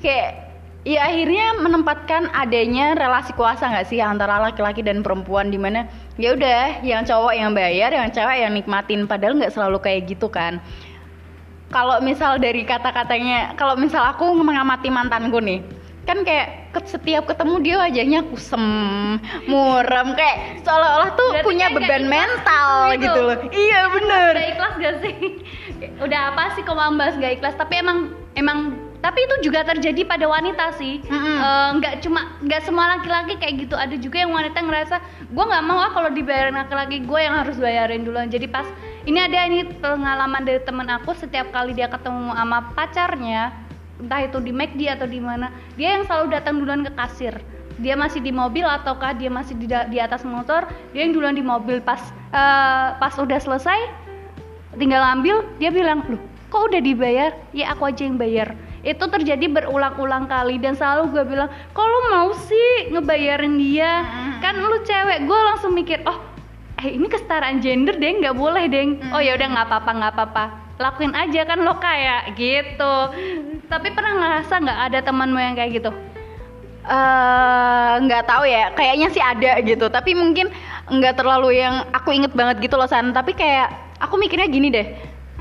Kayak 0.00 0.50
ya 0.80 1.04
akhirnya 1.04 1.60
menempatkan 1.60 2.32
adanya 2.32 2.96
relasi 2.96 3.36
kuasa 3.36 3.68
nggak 3.68 3.88
sih 3.92 4.00
antara 4.00 4.40
laki-laki 4.40 4.80
dan 4.80 5.04
perempuan 5.04 5.52
di 5.52 5.60
mana 5.60 5.84
ya 6.16 6.32
udah 6.32 6.80
yang 6.80 7.04
cowok 7.04 7.36
yang 7.36 7.52
bayar, 7.52 7.92
yang 7.92 8.08
cewek 8.08 8.36
yang 8.40 8.52
nikmatin 8.56 9.04
padahal 9.04 9.36
nggak 9.36 9.52
selalu 9.52 9.78
kayak 9.80 10.08
gitu 10.08 10.32
kan. 10.32 10.58
Kalau 11.70 12.02
misal 12.02 12.42
dari 12.42 12.66
kata-katanya, 12.66 13.54
kalau 13.54 13.78
misal 13.78 14.02
aku 14.02 14.34
mengamati 14.34 14.90
mantanku 14.90 15.38
nih, 15.38 15.62
kan 16.02 16.26
kayak 16.26 16.74
setiap 16.82 17.30
ketemu 17.30 17.54
dia 17.62 17.76
wajahnya 17.78 18.20
kusem, 18.26 18.64
muram 19.46 20.18
kayak 20.18 20.66
seolah-olah 20.66 21.14
tuh 21.14 21.30
Berarti 21.30 21.46
punya 21.46 21.66
nggak 21.70 21.78
beban 21.86 22.04
mental 22.10 22.70
gitu. 22.98 23.06
gitu 23.06 23.20
loh. 23.22 23.38
Iya 23.54 23.80
bener. 23.94 24.30
udah 24.34 24.46
ikhlas 24.50 24.74
gak 24.82 24.96
sih 24.98 25.14
udah 26.00 26.20
apa 26.32 26.42
sih 26.56 26.62
kok 26.64 26.76
membahas 26.76 27.14
gak 27.16 27.40
ikhlas 27.40 27.54
tapi 27.56 27.80
emang 27.80 28.12
emang 28.36 28.89
tapi 29.00 29.24
itu 29.24 29.48
juga 29.48 29.64
terjadi 29.64 30.04
pada 30.04 30.28
wanita 30.28 30.76
sih. 30.76 31.00
Eh, 31.40 31.68
nggak 31.80 32.04
cuma 32.04 32.36
nggak 32.44 32.60
semua 32.68 32.96
laki-laki 32.96 33.40
kayak 33.40 33.54
gitu. 33.66 33.74
Ada 33.74 33.96
juga 33.96 34.20
yang 34.20 34.32
wanita 34.36 34.60
ngerasa 34.60 34.96
gue 35.32 35.44
nggak 35.44 35.64
mau 35.64 35.80
ah 35.80 35.90
kalau 35.92 36.12
dibayarin 36.12 36.56
laki-laki 36.56 37.00
gue 37.00 37.20
yang 37.20 37.34
harus 37.40 37.56
bayarin 37.56 38.04
duluan. 38.04 38.28
Jadi 38.28 38.46
pas 38.46 38.68
ini 39.08 39.16
ada 39.16 39.48
ini 39.48 39.64
pengalaman 39.80 40.44
dari 40.44 40.60
temen 40.60 40.84
aku 40.92 41.16
setiap 41.16 41.48
kali 41.48 41.72
dia 41.72 41.88
ketemu 41.88 42.36
sama 42.36 42.58
pacarnya 42.76 43.56
entah 44.00 44.20
itu 44.24 44.40
di 44.40 44.52
McD 44.52 44.80
atau 44.96 45.08
di 45.08 45.20
mana 45.20 45.52
dia 45.76 45.96
yang 45.96 46.04
selalu 46.04 46.36
datang 46.36 46.60
duluan 46.60 46.84
ke 46.84 46.92
kasir. 46.92 47.34
Dia 47.80 47.96
masih 47.96 48.20
di 48.20 48.28
mobil 48.28 48.68
ataukah 48.68 49.16
dia 49.16 49.32
masih 49.32 49.56
di, 49.56 49.64
di 49.64 49.96
atas 49.96 50.20
motor 50.28 50.68
dia 50.92 51.08
yang 51.08 51.16
duluan 51.16 51.32
di 51.32 51.40
mobil. 51.40 51.80
Pas 51.80 52.04
eh, 52.36 52.88
pas 53.00 53.16
udah 53.16 53.40
selesai 53.40 53.80
tinggal 54.76 55.00
ambil 55.00 55.48
dia 55.56 55.72
bilang 55.72 56.04
loh 56.04 56.20
kok 56.52 56.68
udah 56.68 56.84
dibayar? 56.84 57.32
Ya 57.56 57.72
aku 57.72 57.88
aja 57.88 58.04
yang 58.04 58.20
bayar 58.20 58.52
itu 58.80 59.04
terjadi 59.04 59.44
berulang-ulang 59.52 60.24
kali 60.24 60.56
dan 60.56 60.72
selalu 60.72 61.12
gue 61.12 61.24
bilang 61.36 61.52
kok 61.76 61.84
lu 61.84 62.00
mau 62.08 62.32
sih 62.32 62.88
ngebayarin 62.88 63.60
dia? 63.60 64.04
Kan 64.40 64.56
lu 64.56 64.80
cewek 64.84 65.28
gue 65.28 65.40
langsung 65.52 65.76
mikir 65.76 66.00
oh 66.08 66.16
eh 66.80 66.96
ini 66.96 67.04
kesetaraan 67.12 67.60
gender 67.60 68.00
deh 68.00 68.24
nggak 68.24 68.32
boleh 68.32 68.64
deh 68.72 68.96
oh 69.12 69.20
ya 69.20 69.36
udah 69.36 69.48
nggak 69.52 69.66
apa-apa 69.68 69.90
nggak 70.00 70.12
apa-apa. 70.16 70.44
Lakuin 70.80 71.12
aja 71.12 71.44
kan 71.44 71.60
lo 71.60 71.76
kayak 71.76 72.40
gitu. 72.40 72.94
Tapi 73.68 73.88
pernah 73.92 74.16
ngerasa 74.16 74.54
nggak 74.64 74.80
ada 74.88 74.98
temanmu 75.04 75.36
yang 75.36 75.52
kayak 75.52 75.70
gitu? 75.76 75.92
Eh 76.88 77.92
nggak 78.00 78.24
tahu 78.24 78.48
ya 78.48 78.72
kayaknya 78.72 79.12
sih 79.12 79.20
ada 79.20 79.60
gitu. 79.60 79.92
Tapi 79.92 80.16
mungkin 80.16 80.48
nggak 80.88 81.20
terlalu 81.20 81.60
yang 81.60 81.84
aku 81.92 82.16
inget 82.16 82.32
banget 82.32 82.64
gitu 82.64 82.80
loh 82.80 82.88
san. 82.88 83.12
Tapi 83.12 83.36
kayak 83.36 83.68
aku 84.00 84.16
mikirnya 84.16 84.48
gini 84.48 84.72
deh 84.72 84.88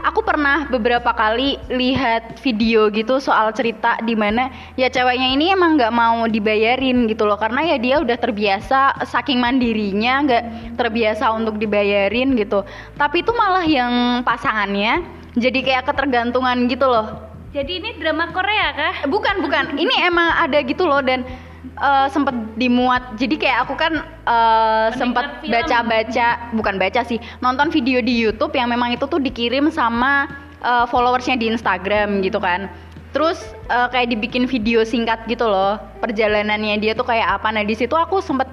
aku 0.03 0.23
pernah 0.23 0.67
beberapa 0.67 1.11
kali 1.11 1.59
lihat 1.71 2.39
video 2.39 2.87
gitu 2.89 3.19
soal 3.19 3.51
cerita 3.51 3.99
di 4.03 4.15
mana 4.15 4.51
ya 4.79 4.87
ceweknya 4.87 5.35
ini 5.35 5.51
emang 5.51 5.75
nggak 5.75 5.93
mau 5.93 6.25
dibayarin 6.27 7.07
gitu 7.07 7.27
loh. 7.27 7.35
Karena 7.35 7.65
ya 7.65 7.77
dia 7.79 7.95
udah 7.99 8.17
terbiasa 8.17 9.03
saking 9.07 9.39
mandirinya 9.39 10.13
nggak 10.25 10.43
terbiasa 10.79 11.31
untuk 11.35 11.59
dibayarin 11.59 12.35
gitu. 12.39 12.63
Tapi 12.95 13.21
itu 13.23 13.31
malah 13.35 13.65
yang 13.65 14.23
pasangannya 14.23 15.03
jadi 15.35 15.59
kayak 15.61 15.83
ketergantungan 15.87 16.67
gitu 16.67 16.87
loh. 16.87 17.29
Jadi 17.49 17.81
ini 17.81 17.89
drama 17.97 18.29
Korea 18.29 18.67
kah? 18.77 18.95
Bukan 19.09 19.41
bukan. 19.41 19.73
Ini 19.73 20.05
emang 20.05 20.37
ada 20.37 20.61
gitu 20.61 20.85
loh 20.85 21.01
dan 21.01 21.25
eh, 21.63 22.07
sempet 22.11 22.35
dimuat 22.55 23.15
jadi 23.19 23.35
kayak 23.35 23.57
aku 23.67 23.73
kan 23.75 23.93
eh, 24.05 24.87
sempet 24.95 25.43
film. 25.43 25.51
baca-baca 25.53 26.27
bukan 26.55 26.75
baca 26.79 27.01
sih 27.05 27.19
nonton 27.43 27.69
video 27.69 27.99
di 27.99 28.13
YouTube 28.15 28.55
yang 28.55 28.71
memang 28.71 28.95
itu 28.95 29.05
tuh 29.05 29.19
dikirim 29.19 29.69
sama 29.73 30.27
eh, 30.63 30.85
followersnya 30.87 31.39
di 31.39 31.51
Instagram 31.51 32.23
gitu 32.23 32.41
kan 32.41 32.71
terus 33.11 33.41
eh, 33.69 33.87
kayak 33.91 34.13
dibikin 34.13 34.45
video 34.45 34.81
singkat 34.85 35.23
gitu 35.27 35.47
loh 35.47 35.77
perjalanannya 35.99 36.77
dia 36.79 36.93
tuh 36.93 37.07
kayak 37.07 37.41
apa 37.41 37.49
nah 37.49 37.63
di 37.65 37.73
situ 37.73 37.93
aku 37.93 38.21
sempet 38.21 38.47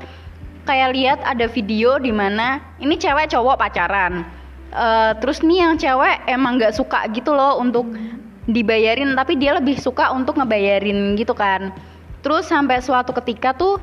kayak 0.66 0.90
lihat 0.92 1.18
ada 1.22 1.46
video 1.46 1.96
di 2.02 2.10
mana 2.10 2.58
ini 2.82 2.98
cewek 2.98 3.30
cowok 3.30 3.56
pacaran. 3.56 4.26
Eh, 4.75 5.12
terus 5.22 5.40
nih 5.40 5.62
yang 5.62 5.78
cewek 5.78 6.26
emang 6.26 6.58
nggak 6.58 6.75
suka 6.75 7.06
gitu 7.14 7.32
loh 7.32 7.62
untuk 7.62 7.86
dibayarin, 8.50 9.14
tapi 9.14 9.38
dia 9.38 9.56
lebih 9.56 9.78
suka 9.78 10.10
untuk 10.12 10.36
ngebayarin 10.36 11.14
gitu 11.14 11.32
kan. 11.32 11.70
Terus 12.26 12.50
sampai 12.50 12.83
suatu 12.83 13.14
ketika 13.14 13.54
tuh 13.54 13.78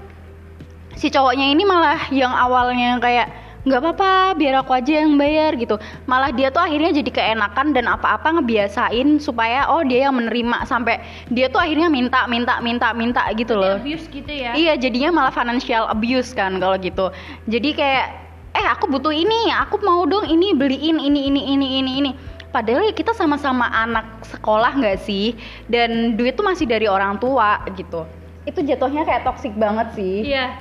si 1.00 1.08
cowoknya 1.08 1.48
ini 1.48 1.64
malah 1.64 2.12
yang 2.12 2.36
awalnya 2.36 3.00
kayak 3.00 3.32
nggak 3.64 3.80
apa-apa 3.80 4.36
biar 4.36 4.60
aku 4.60 4.76
aja 4.76 5.00
yang 5.00 5.16
bayar 5.16 5.56
gitu. 5.56 5.80
Malah 6.12 6.36
dia 6.36 6.52
tuh 6.52 6.60
akhirnya 6.60 6.92
jadi 6.92 7.08
keenakan 7.08 7.72
dan 7.72 7.88
apa-apa 7.88 8.36
ngebiasain 8.36 9.24
supaya 9.24 9.72
oh 9.72 9.80
dia 9.88 10.12
yang 10.12 10.20
menerima. 10.20 10.68
Sampai 10.68 11.00
dia 11.32 11.48
tuh 11.48 11.64
akhirnya 11.64 11.88
minta 11.88 12.28
minta 12.28 12.60
minta 12.60 12.92
minta 12.92 13.24
gitu 13.32 13.56
loh. 13.56 13.80
Abuse 13.80 14.12
gitu 14.12 14.28
ya? 14.28 14.52
Iya 14.60 14.76
jadinya 14.76 15.24
malah 15.24 15.32
financial 15.32 15.88
abuse 15.88 16.36
kan 16.36 16.60
kalau 16.60 16.76
gitu. 16.84 17.16
Jadi 17.48 17.80
kayak 17.80 18.12
eh 18.60 18.68
aku 18.68 18.92
butuh 18.92 19.16
ini 19.16 19.56
aku 19.56 19.80
mau 19.88 20.04
dong 20.04 20.28
ini 20.28 20.52
beliin 20.52 21.00
ini 21.00 21.32
ini 21.32 21.42
ini 21.48 21.68
ini 21.80 21.92
ini. 22.04 22.12
Padahal 22.52 22.92
ya 22.92 22.94
kita 22.94 23.16
sama-sama 23.16 23.72
anak 23.72 24.28
sekolah 24.28 24.76
nggak 24.76 25.00
sih? 25.00 25.32
Dan 25.72 26.20
duit 26.20 26.36
tuh 26.36 26.44
masih 26.44 26.68
dari 26.68 26.92
orang 26.92 27.16
tua 27.24 27.64
gitu 27.80 28.04
itu 28.44 28.60
jatuhnya 28.60 29.04
kayak 29.04 29.24
toxic 29.24 29.54
banget 29.56 29.88
sih 29.96 30.28
Iya. 30.28 30.56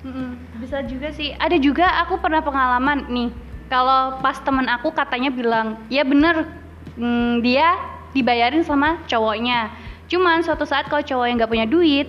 Mm-mm, 0.00 0.38
bisa 0.62 0.86
juga 0.86 1.10
sih. 1.10 1.34
Ada 1.34 1.58
juga 1.58 1.82
aku 2.00 2.22
pernah 2.22 2.38
pengalaman 2.38 3.10
nih. 3.10 3.30
Kalau 3.66 4.22
pas 4.22 4.38
temen 4.38 4.70
aku 4.70 4.94
katanya 4.94 5.34
bilang, 5.34 5.82
ya 5.90 6.06
bener 6.06 6.46
mm, 6.94 7.42
dia 7.42 7.74
dibayarin 8.14 8.62
sama 8.62 9.02
cowoknya. 9.10 9.66
Cuman 10.06 10.46
suatu 10.46 10.62
saat 10.62 10.86
kalau 10.86 11.02
cowoknya 11.02 11.42
nggak 11.42 11.50
punya 11.50 11.66
duit, 11.66 12.06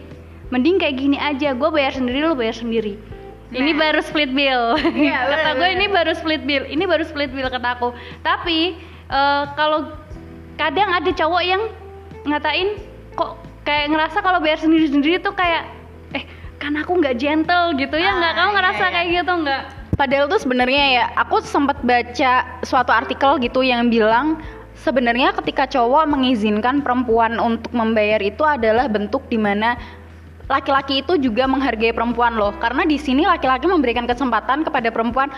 mending 0.54 0.78
kayak 0.78 0.94
gini 0.94 1.18
aja. 1.18 1.58
Gue 1.58 1.74
bayar 1.74 1.90
sendiri, 1.90 2.22
lo 2.22 2.38
bayar 2.38 2.54
sendiri. 2.54 3.02
Ini 3.50 3.72
Nah. 3.74 3.80
baru 3.82 4.00
split 4.06 4.30
bill. 4.30 4.78
Iya, 4.94 5.18
kata 5.34 5.50
gue 5.58 5.70
ini 5.74 5.86
baru 5.90 6.14
split 6.14 6.44
bill. 6.46 6.70
Ini 6.70 6.84
baru 6.86 7.02
split 7.02 7.34
bill 7.34 7.50
kata 7.50 7.82
aku. 7.82 7.98
Tapi 8.22 8.78
eh, 9.10 9.44
kalau 9.58 9.90
kadang 10.54 10.94
ada 10.94 11.10
cowok 11.10 11.42
yang 11.42 11.66
ngatain 12.30 12.78
kok 13.18 13.42
kayak 13.68 13.92
ngerasa 13.92 14.24
kalau 14.24 14.40
bayar 14.40 14.64
sendiri-sendiri 14.64 15.20
tuh 15.20 15.36
kayak 15.36 15.68
eh 16.16 16.24
kan 16.56 16.72
aku 16.80 16.96
nggak 17.04 17.20
gentle 17.20 17.76
gitu 17.76 18.00
ya 18.00 18.16
nggak 18.16 18.32
Ah, 18.32 18.38
kamu 18.40 18.50
iya, 18.50 18.56
ngerasa 18.56 18.84
iya. 18.88 18.94
kayak 18.96 19.08
gitu 19.20 19.34
nggak 19.44 19.64
Padahal 19.98 20.30
tuh 20.30 20.38
sebenarnya 20.38 20.84
ya, 20.94 21.06
aku 21.18 21.42
sempat 21.42 21.82
baca 21.82 22.62
suatu 22.62 22.94
artikel 22.94 23.42
gitu 23.42 23.66
yang 23.66 23.90
bilang 23.90 24.38
sebenarnya 24.78 25.34
ketika 25.42 25.66
cowok 25.66 26.06
mengizinkan 26.06 26.86
perempuan 26.86 27.42
untuk 27.42 27.74
membayar 27.74 28.22
itu 28.22 28.46
adalah 28.46 28.86
bentuk 28.86 29.26
di 29.26 29.42
mana 29.42 29.74
laki-laki 30.46 31.02
itu 31.02 31.18
juga 31.18 31.50
menghargai 31.50 31.98
perempuan 31.98 32.38
loh. 32.38 32.54
Karena 32.62 32.86
di 32.86 33.02
sini 33.02 33.26
laki-laki 33.26 33.66
memberikan 33.66 34.06
kesempatan 34.06 34.62
kepada 34.70 34.94
perempuan, 34.94 35.34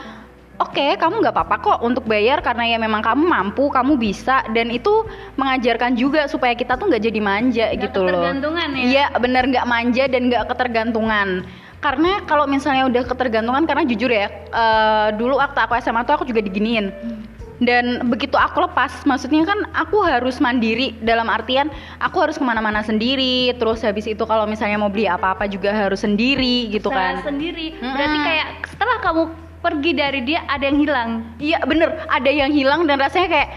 oke 0.60 0.86
kamu 1.00 1.24
nggak 1.24 1.36
apa-apa 1.36 1.56
kok 1.64 1.80
untuk 1.82 2.04
bayar 2.06 2.44
karena 2.44 2.68
ya 2.68 2.78
memang 2.78 3.00
kamu 3.00 3.24
mampu, 3.26 3.72
kamu 3.72 3.96
bisa. 3.96 4.44
Dan 4.52 4.70
itu 4.70 5.08
mengajarkan 5.40 5.96
juga 5.96 6.28
supaya 6.28 6.54
kita 6.54 6.76
tuh 6.76 6.92
nggak 6.92 7.04
jadi 7.10 7.20
manja 7.24 7.66
Nggak 7.72 7.82
gitu 7.90 8.00
loh. 8.04 8.20
ketergantungan 8.20 8.68
ya? 8.76 8.84
Iya 8.84 9.06
bener 9.18 9.44
nggak 9.48 9.68
manja 9.68 10.04
dan 10.12 10.22
nggak 10.28 10.46
ketergantungan. 10.52 11.30
Karena 11.80 12.12
kalau 12.28 12.44
misalnya 12.44 12.92
udah 12.92 13.04
ketergantungan 13.08 13.64
karena 13.64 13.88
jujur 13.88 14.12
ya 14.12 14.28
eh, 14.32 15.08
dulu 15.16 15.40
waktu 15.40 15.60
aku 15.64 15.80
SMA 15.80 16.04
tuh 16.04 16.20
aku 16.20 16.26
juga 16.28 16.44
diginiin. 16.44 16.92
Dan 17.60 18.08
begitu 18.08 18.40
aku 18.40 18.64
lepas 18.64 19.04
maksudnya 19.04 19.44
kan 19.44 19.60
aku 19.76 20.00
harus 20.08 20.40
mandiri 20.40 20.96
dalam 21.04 21.28
artian 21.28 21.68
aku 22.00 22.24
harus 22.24 22.40
ke 22.40 22.44
mana-mana 22.44 22.80
sendiri. 22.84 23.52
Terus 23.56 23.84
habis 23.84 24.08
itu 24.08 24.24
kalau 24.24 24.48
misalnya 24.48 24.80
mau 24.80 24.88
beli 24.88 25.08
apa-apa 25.12 25.48
juga 25.48 25.72
harus 25.72 26.04
sendiri 26.04 26.72
gitu 26.72 26.88
kan. 26.88 27.20
sendiri. 27.20 27.76
Berarti 27.80 28.18
kayak 28.24 28.48
setelah 28.64 28.98
kamu 29.04 29.24
pergi 29.60 29.92
dari 29.96 30.20
dia 30.24 30.48
ada 30.48 30.64
yang 30.64 30.80
hilang. 30.80 31.10
Iya 31.38 31.64
bener. 31.68 32.08
Ada 32.08 32.32
yang 32.32 32.52
hilang 32.52 32.88
dan 32.88 33.00
rasanya 33.00 33.30
kayak 33.30 33.50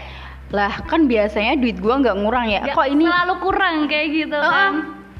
lah 0.53 0.73
kan 0.85 1.09
biasanya 1.09 1.57
duit 1.57 1.81
gua 1.81 2.03
nggak 2.03 2.17
ngurang 2.19 2.47
ya. 2.51 2.61
Nggak 2.61 2.77
kok 2.77 2.89
ini 2.91 3.03
selalu 3.09 3.35
kurang 3.41 3.75
kayak 3.89 4.07
gitu 4.11 4.37
Heeh, 4.37 4.51
kan. 4.51 4.73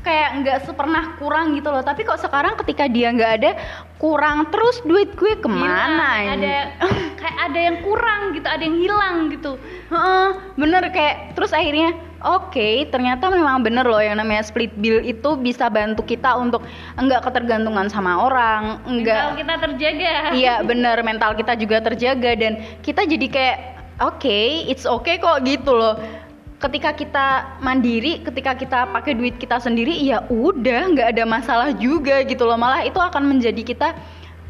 Kayak 0.04 0.30
nggak 0.43 0.58
pernah 0.76 1.04
kurang 1.15 1.46
gitu 1.56 1.69
loh. 1.72 1.84
Tapi 1.84 2.02
kok 2.04 2.19
sekarang 2.19 2.54
ketika 2.60 2.86
dia 2.91 3.08
nggak 3.10 3.32
ada 3.41 3.52
kurang 3.98 4.52
terus 4.52 4.84
duit 4.84 5.15
gue 5.15 5.39
ke 5.39 5.48
mana 5.48 6.19
Hilang, 6.19 6.43
ada 6.43 6.56
kayak 7.24 7.38
ada 7.39 7.60
yang 7.72 7.78
kurang 7.80 8.22
gitu 8.36 8.48
ada 8.52 8.63
yang 8.63 8.78
hilang 8.78 9.15
gitu. 9.32 9.52
Heeh, 9.89 10.28
bener. 10.60 10.84
Kayak 10.91 11.15
terus 11.39 11.56
akhirnya 11.56 11.96
oke 12.23 12.89
ternyata 12.89 13.27
memang 13.27 13.62
bener 13.62 13.83
loh 13.83 13.99
yang 13.99 14.17
namanya 14.17 14.41
split 14.41 14.71
bill 14.79 15.03
itu 15.03 15.36
bisa 15.38 15.67
bantu 15.67 16.01
kita 16.07 16.33
untuk 16.39 16.63
enggak 16.95 17.27
ketergantungan 17.27 17.91
sama 17.91 18.17
orang 18.23 18.79
Mental 18.83 18.89
enggak 18.89 19.23
kita 19.38 19.55
terjaga. 19.59 20.13
Iya 20.33 20.55
bener 20.63 20.97
mental 21.03 21.36
kita 21.36 21.53
juga 21.59 21.83
terjaga 21.83 22.31
dan 22.39 22.63
kita 22.81 23.03
jadi 23.03 23.27
kayak 23.27 23.57
oke 24.01 24.39
it's 24.71 24.88
okay 24.88 25.19
kok 25.19 25.43
gitu 25.43 25.75
loh. 25.75 25.99
Ketika 26.63 26.95
kita 26.95 27.59
mandiri 27.59 28.23
ketika 28.23 28.55
kita 28.55 28.88
pakai 28.88 29.19
duit 29.19 29.36
kita 29.36 29.59
sendiri 29.59 29.91
ya 29.99 30.23
udah 30.31 30.95
nggak 30.95 31.07
ada 31.12 31.23
masalah 31.27 31.69
juga 31.75 32.23
gitu 32.23 32.47
loh. 32.47 32.55
Malah 32.55 32.88
itu 32.88 32.97
akan 32.97 33.36
menjadi 33.36 33.62
kita 33.62 33.91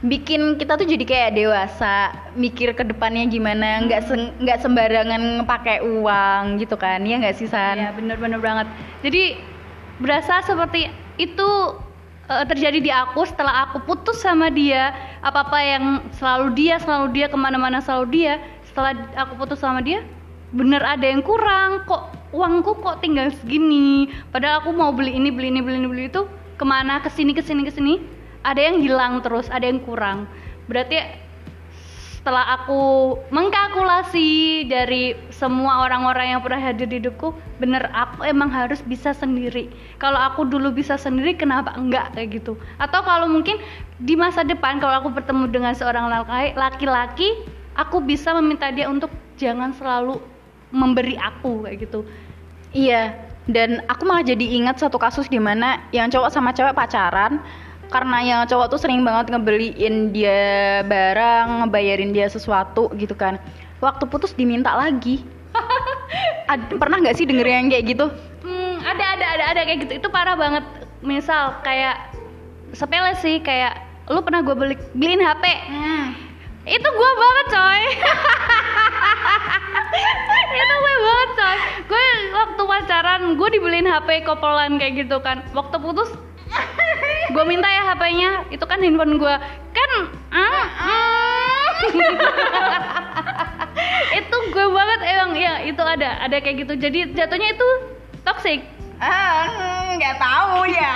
bikin 0.04 0.60
kita 0.60 0.76
tuh 0.76 0.84
jadi 0.84 1.06
kayak 1.08 1.32
dewasa 1.40 2.12
mikir 2.36 2.76
ke 2.76 2.84
depannya 2.84 3.24
gimana 3.32 3.88
nggak 3.88 4.02
se- 4.04 4.34
nggak 4.44 4.60
sembarangan 4.60 5.48
pakai 5.48 5.80
uang 5.80 6.60
gitu 6.60 6.76
kan 6.76 7.00
ya 7.08 7.16
nggak 7.24 7.36
sih 7.40 7.48
San 7.48 7.80
Iya 7.80 7.96
bener-bener 7.96 8.40
banget. 8.44 8.68
Jadi 9.00 9.40
berasa 10.04 10.44
seperti 10.44 10.92
itu 11.16 11.50
eh, 12.28 12.46
terjadi 12.52 12.80
di 12.84 12.92
aku 12.92 13.24
setelah 13.24 13.70
aku 13.70 13.80
putus 13.88 14.20
sama 14.20 14.52
dia. 14.52 14.92
Apa-apa 15.24 15.58
yang 15.64 15.84
selalu 16.20 16.52
dia, 16.52 16.76
selalu 16.84 17.16
dia 17.16 17.26
ke 17.32 17.38
mana-mana 17.40 17.80
selalu 17.80 18.06
dia. 18.12 18.34
Setelah 18.68 18.92
aku 19.16 19.40
putus 19.40 19.64
sama 19.64 19.80
dia, 19.80 20.04
bener 20.52 20.84
ada 20.84 21.06
yang 21.08 21.24
kurang. 21.24 21.88
Kok 21.88 22.34
uangku 22.36 22.76
kok 22.84 23.00
tinggal 23.00 23.32
segini? 23.40 24.12
Padahal 24.36 24.60
aku 24.66 24.76
mau 24.76 24.92
beli 24.92 25.16
ini, 25.16 25.32
beli 25.32 25.48
ini, 25.54 25.62
beli 25.64 25.78
ini, 25.80 25.88
beli 25.88 26.04
itu. 26.12 26.28
Ke 26.60 26.66
mana? 26.68 27.00
Ke 27.00 27.08
sini, 27.08 27.32
ke 27.32 27.40
sini, 27.40 27.64
ke 27.64 27.72
sini. 27.72 28.13
Ada 28.44 28.62
yang 28.72 28.78
hilang 28.84 29.24
terus, 29.24 29.48
ada 29.48 29.64
yang 29.64 29.80
kurang. 29.84 30.28
Berarti 30.68 31.00
setelah 32.24 32.56
aku 32.56 33.20
mengkalkulasi 33.36 34.64
dari 34.72 35.12
semua 35.28 35.84
orang-orang 35.84 36.32
yang 36.32 36.40
pernah 36.40 36.56
hadir 36.56 36.88
di 36.88 37.04
hidupku 37.04 37.36
bener 37.60 37.92
aku 37.92 38.24
emang 38.24 38.48
harus 38.48 38.80
bisa 38.80 39.12
sendiri. 39.12 39.68
Kalau 40.00 40.16
aku 40.16 40.48
dulu 40.48 40.72
bisa 40.72 40.96
sendiri 40.96 41.36
kenapa 41.36 41.76
enggak? 41.76 42.16
Kayak 42.16 42.40
gitu. 42.40 42.56
Atau 42.80 43.04
kalau 43.04 43.28
mungkin 43.28 43.60
di 44.00 44.16
masa 44.16 44.48
depan 44.48 44.80
kalau 44.80 45.04
aku 45.04 45.12
bertemu 45.12 45.52
dengan 45.52 45.76
seorang 45.76 46.08
laki- 46.08 46.56
laki-laki 46.56 47.44
aku 47.76 48.00
bisa 48.00 48.32
meminta 48.40 48.72
dia 48.72 48.88
untuk 48.88 49.12
jangan 49.36 49.76
selalu 49.76 50.24
memberi 50.72 51.20
aku 51.20 51.68
kayak 51.68 51.92
gitu. 51.92 52.08
Iya, 52.72 53.20
dan 53.52 53.84
aku 53.92 54.08
malah 54.08 54.24
jadi 54.24 54.64
ingat 54.64 54.80
satu 54.80 54.96
kasus 54.96 55.28
di 55.28 55.44
mana 55.44 55.84
yang 55.92 56.08
cowok 56.08 56.32
sama 56.32 56.56
cewek 56.56 56.72
pacaran 56.72 57.44
karena 57.94 58.18
yang 58.26 58.40
cowok 58.50 58.74
tuh 58.74 58.82
sering 58.82 59.06
banget 59.06 59.30
ngebeliin 59.30 60.10
dia 60.10 60.82
barang, 60.82 61.62
ngebayarin 61.62 62.10
dia 62.10 62.26
sesuatu 62.26 62.90
gitu 62.98 63.14
kan. 63.14 63.38
Waktu 63.78 64.10
putus 64.10 64.34
diminta 64.34 64.74
lagi. 64.74 65.22
Ad- 66.52 66.74
pernah 66.82 66.98
nggak 66.98 67.14
sih 67.14 67.30
denger 67.30 67.46
yang 67.46 67.70
kayak 67.70 67.86
gitu? 67.94 68.10
Hmm, 68.42 68.82
ada 68.82 69.06
ada 69.14 69.26
ada 69.38 69.44
ada 69.54 69.62
kayak 69.70 69.80
gitu. 69.86 69.94
Itu 70.02 70.08
parah 70.10 70.34
banget. 70.34 70.66
Misal 71.06 71.62
kayak 71.62 72.18
sepele 72.74 73.14
sih 73.22 73.38
kayak 73.46 73.78
lu 74.10 74.26
pernah 74.26 74.42
gue 74.42 74.56
beli 74.58 74.76
beliin 74.98 75.22
HP 75.22 75.46
itu 76.64 76.88
gue 76.88 77.12
banget 77.20 77.48
coy. 77.60 77.82
Itu 80.64 80.74
gue 80.80 80.96
banget 81.04 81.30
coy. 81.36 81.58
Gue 81.92 82.08
waktu 82.32 82.62
pacaran 82.64 83.22
gue 83.36 83.50
dibeliin 83.52 83.88
HP 83.88 84.24
kopolan 84.24 84.80
kayak 84.80 85.04
gitu 85.04 85.20
kan. 85.20 85.44
Waktu 85.52 85.76
putus 85.84 86.08
gue 87.32 87.44
minta 87.48 87.70
ya 87.72 87.84
HP-nya 87.94 88.30
itu 88.52 88.66
kan 88.68 88.80
handphone 88.84 89.16
gue 89.16 89.36
kan 89.72 89.92
ah, 90.34 90.68
ah. 90.84 91.68
itu 94.20 94.38
gue 94.52 94.66
banget 94.68 95.00
emang 95.08 95.32
ya 95.40 95.54
itu 95.64 95.84
ada 95.84 96.20
ada 96.20 96.38
kayak 96.44 96.68
gitu 96.68 96.74
jadi 96.76 97.00
jatuhnya 97.16 97.56
itu 97.56 97.68
toxic 98.28 98.60
Ah, 99.04 99.92
nggak 100.00 100.16
tahu 100.16 100.64
ya. 100.72 100.96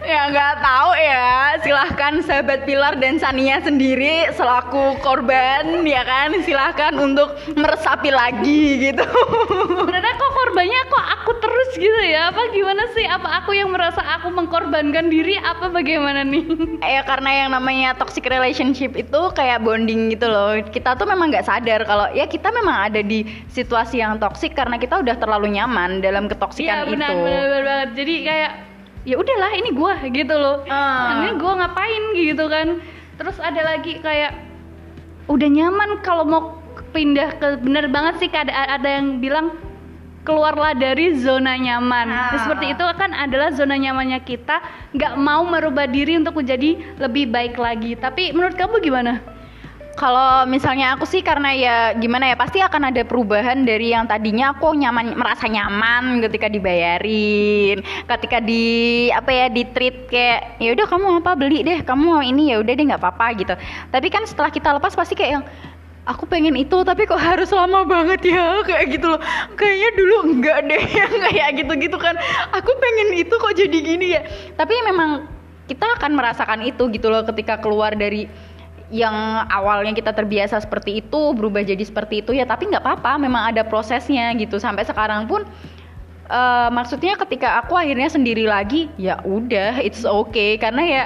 Ya 0.00 0.20
nggak 0.32 0.54
tahu 0.64 0.90
ya. 0.96 1.28
Silahkan 1.60 2.14
sahabat 2.24 2.64
Pilar 2.64 2.96
dan 2.96 3.20
Sania 3.20 3.60
sendiri 3.60 4.32
selaku 4.32 4.96
korban 5.04 5.84
ya 5.84 6.00
kan. 6.00 6.32
Silahkan 6.40 6.96
untuk 6.96 7.36
meresapi 7.52 8.08
lagi 8.08 8.88
gitu. 8.88 9.04
sebenarnya 9.84 10.14
kok 10.16 10.29
korbannya 10.50 10.82
kok 10.90 11.06
aku 11.14 11.30
terus 11.38 11.70
gitu 11.78 12.00
ya? 12.10 12.34
Apa 12.34 12.50
gimana 12.50 12.82
sih? 12.90 13.06
Apa 13.06 13.38
aku 13.38 13.54
yang 13.54 13.70
merasa 13.70 14.02
aku 14.02 14.34
mengkorbankan 14.34 15.06
diri? 15.06 15.38
Apa 15.38 15.70
bagaimana 15.70 16.26
nih? 16.26 16.42
Ya 16.90 17.06
karena 17.06 17.46
yang 17.46 17.54
namanya 17.54 17.94
toxic 17.94 18.26
relationship 18.26 18.98
itu 18.98 19.20
kayak 19.38 19.62
bonding 19.62 20.10
gitu 20.10 20.26
loh. 20.26 20.58
Kita 20.74 20.98
tuh 20.98 21.06
memang 21.06 21.30
nggak 21.30 21.46
sadar 21.46 21.86
kalau 21.86 22.10
ya 22.10 22.26
kita 22.26 22.50
memang 22.50 22.90
ada 22.90 22.98
di 22.98 23.22
situasi 23.46 24.02
yang 24.02 24.18
toksik 24.18 24.58
karena 24.58 24.74
kita 24.74 24.98
udah 24.98 25.14
terlalu 25.14 25.54
nyaman 25.54 26.02
dalam 26.02 26.26
ketoksikan 26.26 26.82
Iya 26.82 26.90
benar 26.90 27.14
itu. 27.14 27.22
benar 27.22 27.42
benar 27.46 27.62
banget. 27.62 27.88
Jadi 27.94 28.14
kayak 28.26 28.52
ya 29.06 29.14
udahlah 29.22 29.52
ini 29.54 29.70
gua 29.70 29.94
gitu 30.02 30.34
loh. 30.34 30.66
Ah. 30.66 31.22
ini 31.22 31.38
gua 31.38 31.62
ngapain 31.62 32.02
gitu 32.18 32.44
kan? 32.50 32.66
Terus 33.22 33.36
ada 33.38 33.62
lagi 33.62 34.02
kayak 34.02 34.34
udah 35.30 35.46
nyaman 35.46 36.02
kalau 36.02 36.26
mau 36.26 36.42
pindah 36.90 37.38
ke 37.38 37.62
bener 37.62 37.86
banget 37.86 38.18
sih 38.18 38.28
ada 38.34 38.50
ada 38.50 38.88
yang 38.98 39.22
bilang 39.22 39.54
keluarlah 40.24 40.76
dari 40.76 41.16
zona 41.16 41.56
nyaman. 41.56 42.06
Ah. 42.08 42.32
Nah, 42.32 42.40
seperti 42.44 42.76
itu 42.76 42.84
kan 42.96 43.10
adalah 43.16 43.50
zona 43.52 43.76
nyamannya 43.76 44.20
kita 44.24 44.60
nggak 44.92 45.14
mau 45.16 45.42
merubah 45.48 45.88
diri 45.88 46.20
untuk 46.20 46.40
menjadi 46.40 46.76
lebih 47.00 47.30
baik 47.32 47.56
lagi. 47.56 47.96
Tapi 47.96 48.32
menurut 48.36 48.56
kamu 48.56 48.80
gimana? 48.84 49.20
Kalau 49.98 50.48
misalnya 50.48 50.96
aku 50.96 51.04
sih 51.04 51.20
karena 51.20 51.52
ya 51.52 51.76
gimana 51.92 52.32
ya 52.32 52.36
pasti 52.38 52.62
akan 52.62 52.88
ada 52.88 53.04
perubahan 53.04 53.68
dari 53.68 53.92
yang 53.92 54.08
tadinya 54.08 54.54
aku 54.56 54.72
nyaman 54.72 55.12
merasa 55.12 55.44
nyaman 55.44 56.24
ketika 56.24 56.48
dibayarin, 56.48 57.84
ketika 58.08 58.40
di 58.40 58.64
apa 59.12 59.28
ya 59.28 59.46
di 59.52 59.66
treat 59.68 60.08
kayak 60.08 60.56
ya 60.56 60.72
udah 60.72 60.86
kamu 60.88 61.20
apa 61.20 61.36
beli 61.36 61.60
deh, 61.66 61.84
kamu 61.84 62.02
mau 62.06 62.22
ini 62.24 62.54
ya 62.54 62.64
udah 62.64 62.72
deh 62.72 62.86
nggak 62.86 63.02
apa-apa 63.02 63.26
gitu. 63.44 63.54
Tapi 63.92 64.08
kan 64.08 64.24
setelah 64.24 64.48
kita 64.48 64.72
lepas 64.72 64.96
pasti 64.96 65.12
kayak 65.12 65.32
yang 65.36 65.44
aku 66.08 66.24
pengen 66.24 66.56
itu 66.56 66.80
tapi 66.86 67.04
kok 67.04 67.20
harus 67.20 67.50
lama 67.52 67.84
banget 67.84 68.32
ya? 68.32 68.64
Kayak 68.64 68.84
gitu 68.96 69.06
loh. 69.12 69.20
Kayaknya 69.56 69.90
dulu 69.96 70.16
enggak 70.32 70.58
deh 70.68 70.82
yang 71.00 71.12
kayak 71.28 71.50
gitu-gitu 71.64 71.96
kan. 72.00 72.16
Aku 72.56 72.70
pengen 72.80 73.08
itu 73.18 73.34
kok 73.34 73.54
jadi 73.56 73.78
gini 73.80 74.06
ya. 74.16 74.22
Tapi 74.56 74.74
memang 74.86 75.28
kita 75.68 75.86
akan 76.00 76.18
merasakan 76.18 76.60
itu 76.66 76.90
gitu 76.90 77.06
loh 77.12 77.22
ketika 77.22 77.60
keluar 77.62 77.94
dari 77.94 78.26
yang 78.90 79.46
awalnya 79.46 79.94
kita 79.94 80.10
terbiasa 80.10 80.58
seperti 80.58 80.98
itu 80.98 81.30
berubah 81.30 81.62
jadi 81.62 81.78
seperti 81.86 82.26
itu 82.26 82.34
ya 82.34 82.42
tapi 82.42 82.66
nggak 82.66 82.82
apa-apa 82.82 83.22
memang 83.22 83.54
ada 83.54 83.62
prosesnya 83.62 84.32
gitu. 84.34 84.58
Sampai 84.58 84.82
sekarang 84.82 85.30
pun 85.30 85.46
eh, 86.26 86.68
maksudnya 86.74 87.14
ketika 87.20 87.62
aku 87.62 87.78
akhirnya 87.78 88.10
sendiri 88.10 88.48
lagi 88.50 88.90
ya 88.98 89.22
udah 89.22 89.78
it's 89.78 90.02
okay. 90.02 90.58
Karena 90.58 90.82
ya 90.82 91.04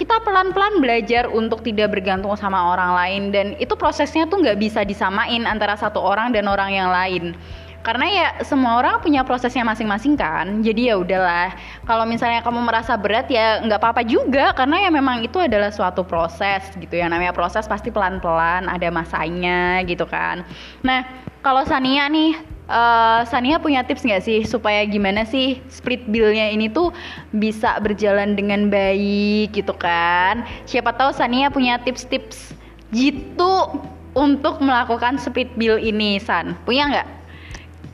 kita 0.00 0.16
pelan-pelan 0.24 0.80
belajar 0.80 1.28
untuk 1.28 1.60
tidak 1.60 1.92
bergantung 1.92 2.32
sama 2.32 2.72
orang 2.72 2.96
lain 2.96 3.22
dan 3.28 3.46
itu 3.60 3.76
prosesnya 3.76 4.24
tuh 4.24 4.40
nggak 4.40 4.56
bisa 4.56 4.80
disamain 4.80 5.44
antara 5.44 5.76
satu 5.76 6.00
orang 6.00 6.32
dan 6.32 6.48
orang 6.48 6.72
yang 6.72 6.88
lain. 6.88 7.36
Karena 7.80 8.06
ya 8.08 8.28
semua 8.44 8.76
orang 8.76 9.00
punya 9.00 9.24
prosesnya 9.24 9.64
masing-masing 9.64 10.16
kan 10.16 10.64
jadi 10.64 10.92
ya 10.92 10.94
udahlah. 11.00 11.52
Kalau 11.84 12.08
misalnya 12.08 12.40
kamu 12.40 12.64
merasa 12.64 12.96
berat 12.96 13.28
ya 13.28 13.60
nggak 13.60 13.76
apa-apa 13.76 14.02
juga 14.08 14.56
karena 14.56 14.88
ya 14.88 14.90
memang 14.92 15.20
itu 15.20 15.36
adalah 15.36 15.68
suatu 15.68 16.00
proses 16.04 16.64
gitu 16.80 16.96
ya. 16.96 17.04
Namanya 17.04 17.36
proses 17.36 17.68
pasti 17.68 17.92
pelan-pelan 17.92 18.72
ada 18.72 18.88
masanya 18.88 19.84
gitu 19.84 20.08
kan. 20.08 20.48
Nah 20.80 21.04
kalau 21.44 21.64
Sania 21.68 22.08
nih 22.08 22.40
eh, 22.70 23.20
Sania 23.26 23.58
punya 23.58 23.82
tips 23.82 24.06
nggak 24.06 24.22
sih 24.22 24.40
supaya 24.46 24.86
gimana 24.86 25.26
sih 25.26 25.58
split 25.66 26.06
billnya 26.06 26.54
ini 26.54 26.70
tuh 26.70 26.94
bisa 27.34 27.76
berjalan 27.82 28.38
dengan 28.38 28.70
baik 28.70 29.50
gitu 29.52 29.74
kan? 29.74 30.46
Siapa 30.70 30.94
tahu 30.94 31.10
Sania 31.10 31.50
punya 31.50 31.82
tips-tips 31.82 32.54
gitu 32.94 33.82
untuk 34.14 34.62
melakukan 34.62 35.18
split 35.18 35.50
bill 35.58 35.78
ini 35.78 36.22
San. 36.22 36.54
Punya 36.62 36.86
nggak? 36.90 37.08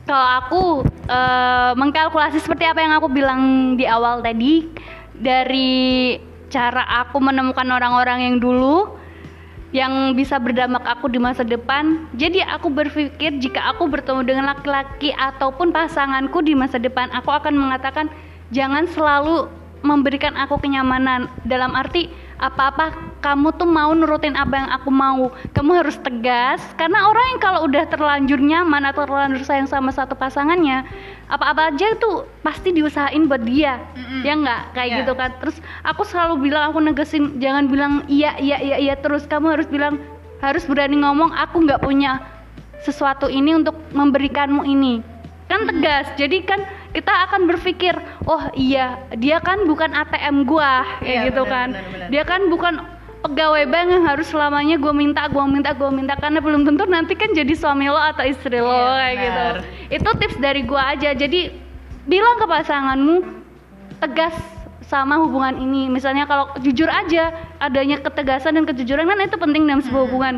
Kalau 0.07 0.29
aku 0.39 0.63
eh, 1.09 1.71
mengkalkulasi 1.75 2.39
seperti 2.39 2.63
apa 2.69 2.79
yang 2.79 2.93
aku 2.95 3.09
bilang 3.11 3.73
di 3.75 3.83
awal 3.83 4.21
tadi 4.23 4.69
dari 5.17 6.15
cara 6.47 6.87
aku 7.03 7.19
menemukan 7.19 7.67
orang-orang 7.67 8.23
yang 8.23 8.35
dulu 8.39 8.96
yang 9.77 10.17
bisa 10.17 10.41
berdampak 10.41 10.81
aku 10.89 11.05
di 11.05 11.21
masa 11.21 11.45
depan. 11.45 12.09
Jadi 12.17 12.41
aku 12.41 12.73
berpikir 12.73 13.37
jika 13.37 13.77
aku 13.77 13.85
bertemu 13.85 14.25
dengan 14.25 14.49
laki-laki 14.49 15.13
ataupun 15.13 15.69
pasanganku 15.69 16.41
di 16.41 16.57
masa 16.57 16.81
depan, 16.81 17.13
aku 17.13 17.29
akan 17.29 17.53
mengatakan 17.53 18.09
jangan 18.49 18.89
selalu 18.89 19.45
memberikan 19.85 20.33
aku 20.33 20.57
kenyamanan 20.57 21.29
dalam 21.45 21.77
arti 21.77 22.09
apa-apa 22.41 23.06
kamu 23.27 23.59
tuh 23.59 23.67
mau 23.67 23.91
nurutin 23.91 24.39
apa 24.39 24.55
yang 24.55 24.69
aku 24.71 24.87
mau. 24.87 25.27
Kamu 25.51 25.83
harus 25.83 25.99
tegas 25.99 26.63
karena 26.79 27.11
orang 27.11 27.35
yang 27.35 27.39
kalau 27.43 27.59
udah 27.67 27.83
terlanjur 27.83 28.39
nyaman 28.39 28.87
atau 28.87 29.03
terlanjur 29.03 29.43
sayang 29.43 29.67
sama 29.67 29.91
satu 29.91 30.15
pasangannya 30.15 30.87
apa-apa 31.27 31.75
aja 31.75 31.91
tuh 31.99 32.23
pasti 32.39 32.71
diusahain 32.71 33.27
buat 33.27 33.43
dia. 33.43 33.83
Mm-mm. 33.99 34.23
ya 34.23 34.33
nggak? 34.33 34.61
Kayak 34.71 34.87
Iya. 34.87 34.97
gitu 35.03 35.13
kan. 35.13 35.31
Terus 35.43 35.57
aku 35.83 36.01
selalu 36.07 36.47
bilang 36.47 36.71
aku 36.71 36.79
negesin 36.79 37.35
jangan 37.35 37.67
bilang 37.67 38.07
iya 38.07 38.39
iya 38.39 38.63
iya 38.63 38.77
iya. 38.79 38.95
Terus 38.95 39.27
kamu 39.27 39.59
harus 39.59 39.67
bilang 39.67 39.99
harus 40.39 40.63
berani 40.63 40.95
ngomong 40.95 41.35
aku 41.35 41.67
nggak 41.67 41.83
punya 41.83 42.23
sesuatu 42.79 43.27
ini 43.27 43.59
untuk 43.59 43.75
memberikanmu 43.91 44.63
ini. 44.63 45.03
Kan 45.51 45.67
tegas. 45.67 46.07
Jadi 46.15 46.47
kan 46.47 46.63
kita 46.95 47.11
akan 47.27 47.43
berpikir 47.45 47.91
oh 48.23 48.47
iya 48.55 48.95
dia 49.13 49.43
kan 49.43 49.67
bukan 49.67 49.91
ATM 49.91 50.47
gua. 50.47 50.87
Kayak 51.03 51.11
Iya, 51.11 51.21
gitu 51.27 51.41
benar, 51.43 51.51
kan. 51.51 51.67
benar, 51.75 51.83
benar. 51.91 52.07
dia 52.07 52.23
kan 52.23 52.41
bukan 52.47 52.73
pegawai 53.25 53.63
bank 53.69 53.87
yang 53.89 54.03
harus 54.05 54.27
selamanya 54.29 54.77
gua 54.77 54.93
minta 54.93 55.25
gua 55.29 55.45
minta 55.49 55.73
gua 55.73 55.89
minta. 55.89 56.13
Karena 56.17 56.41
belum 56.41 56.67
tentu 56.67 56.83
nanti 56.85 57.13
kan 57.17 57.33
jadi 57.33 57.53
suami 57.57 57.89
lo 57.89 57.97
atau 57.97 58.25
istri 58.25 58.61
lo 58.61 58.69
Iya, 58.69 58.93
kayak 58.97 59.15
gitu. 59.17 59.45
itu 59.97 60.09
tips 60.21 60.37
dari 60.37 60.61
gua 60.65 60.93
aja. 60.93 61.13
Jadi 61.17 61.49
bilang 62.07 62.39
ke 62.39 62.45
pasanganmu 62.45 63.15
tegas 63.99 64.35
sama 64.87 65.19
hubungan 65.19 65.59
ini. 65.59 65.91
Misalnya 65.91 66.23
kalau 66.23 66.47
jujur 66.63 66.87
aja 66.87 67.35
adanya 67.59 67.99
ketegasan 67.99 68.55
dan 68.55 68.63
kejujuran 68.63 69.03
kan 69.03 69.19
itu 69.19 69.35
penting 69.35 69.67
dalam 69.67 69.83
sebuah 69.83 70.03
hubungan. 70.07 70.35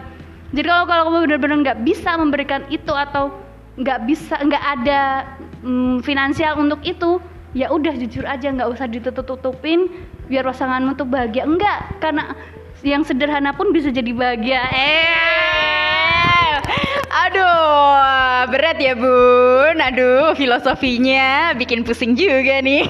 Jadi 0.50 0.66
kalau 0.66 0.86
kalau 0.90 1.02
kamu 1.10 1.18
benar-benar 1.30 1.58
nggak 1.62 1.80
bisa 1.86 2.18
memberikan 2.18 2.66
itu 2.74 2.90
atau 2.90 3.30
nggak 3.78 4.00
bisa 4.10 4.36
nggak 4.42 4.64
ada 4.82 5.02
mm, 5.62 6.02
finansial 6.02 6.58
untuk 6.58 6.82
itu 6.82 7.22
ya 7.54 7.70
udah 7.70 7.94
jujur 7.98 8.26
aja 8.26 8.50
nggak 8.50 8.70
usah 8.70 8.86
ditutup-tutupin 8.90 9.90
biar 10.26 10.46
pasanganmu 10.50 10.98
tuh 10.98 11.06
bahagia. 11.06 11.46
Enggak 11.46 12.02
karena 12.02 12.34
yang 12.84 13.04
sederhana 13.04 13.52
pun 13.52 13.76
bisa 13.76 13.92
jadi 13.92 14.12
bahagia 14.16 14.64
Eh, 14.72 16.54
aduh, 17.10 18.48
berat 18.48 18.78
ya 18.80 18.96
bun. 18.96 19.76
Aduh, 19.80 20.32
filosofinya 20.38 21.52
bikin 21.58 21.84
pusing 21.84 22.16
juga 22.16 22.64
nih. 22.64 22.88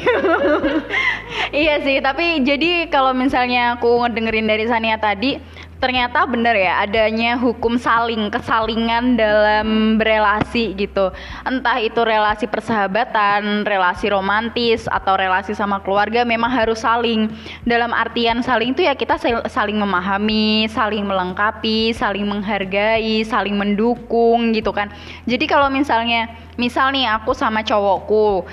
iya 1.65 1.81
sih, 1.81 1.97
tapi 2.03 2.43
jadi 2.45 2.91
kalau 2.93 3.15
misalnya 3.15 3.79
aku 3.79 4.05
ngedengerin 4.05 4.47
dari 4.47 4.65
Sania 4.69 4.97
tadi, 5.01 5.41
ternyata 5.79 6.27
bener 6.27 6.59
ya 6.59 6.83
adanya 6.83 7.39
hukum 7.39 7.79
saling 7.79 8.27
kesalingan 8.27 9.15
dalam 9.15 9.95
berelasi 9.95 10.75
gitu. 10.75 11.09
Entah 11.47 11.79
itu 11.79 12.03
relasi 12.03 12.45
persahabatan, 12.45 13.63
relasi 13.63 14.11
romantis 14.11 14.85
atau 14.91 15.15
relasi 15.15 15.55
sama 15.55 15.79
keluarga 15.79 16.27
memang 16.27 16.51
harus 16.51 16.83
saling. 16.83 17.31
Dalam 17.63 17.95
artian 17.95 18.43
saling 18.43 18.75
itu 18.75 18.83
ya 18.83 18.93
kita 18.93 19.15
sal- 19.15 19.47
saling 19.47 19.79
memahami, 19.79 20.67
saling 20.67 21.07
melengkapi, 21.07 21.95
saling 21.95 22.27
menghargai, 22.27 23.23
saling 23.23 23.55
mendukung 23.55 24.51
gitu 24.51 24.75
kan. 24.75 24.91
Jadi 25.23 25.47
kalau 25.47 25.71
misalnya 25.71 26.27
misal 26.59 26.91
nih 26.91 27.07
aku 27.07 27.31
sama 27.31 27.63
cowokku 27.63 28.43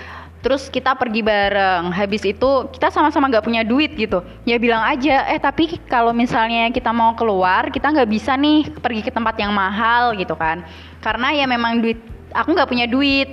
terus 0.47 0.71
kita 0.71 0.95
pergi 0.95 1.27
bareng. 1.27 1.91
Habis 1.91 2.23
itu 2.23 2.71
kita 2.71 2.95
sama-sama 2.95 3.27
nggak 3.27 3.43
punya 3.43 3.67
duit 3.67 3.99
gitu. 3.99 4.23
Ya 4.47 4.63
bilang 4.63 4.87
aja 4.87 5.27
eh 5.27 5.43
tapi 5.43 5.75
kalau 5.91 6.15
misalnya 6.15 6.71
kita 6.71 6.95
mau 6.95 7.19
keluar 7.19 7.67
kita 7.75 7.91
nggak 7.91 8.07
bisa 8.07 8.39
nih 8.39 8.71
pergi 8.79 9.03
ke 9.03 9.11
tempat 9.11 9.35
yang 9.43 9.51
mahal 9.51 10.15
gitu 10.15 10.39
kan. 10.39 10.63
Karena 11.03 11.35
ya 11.35 11.51
memang 11.51 11.83
duit 11.83 11.99
aku 12.31 12.55
nggak 12.55 12.71
punya 12.71 12.87
duit. 12.87 13.27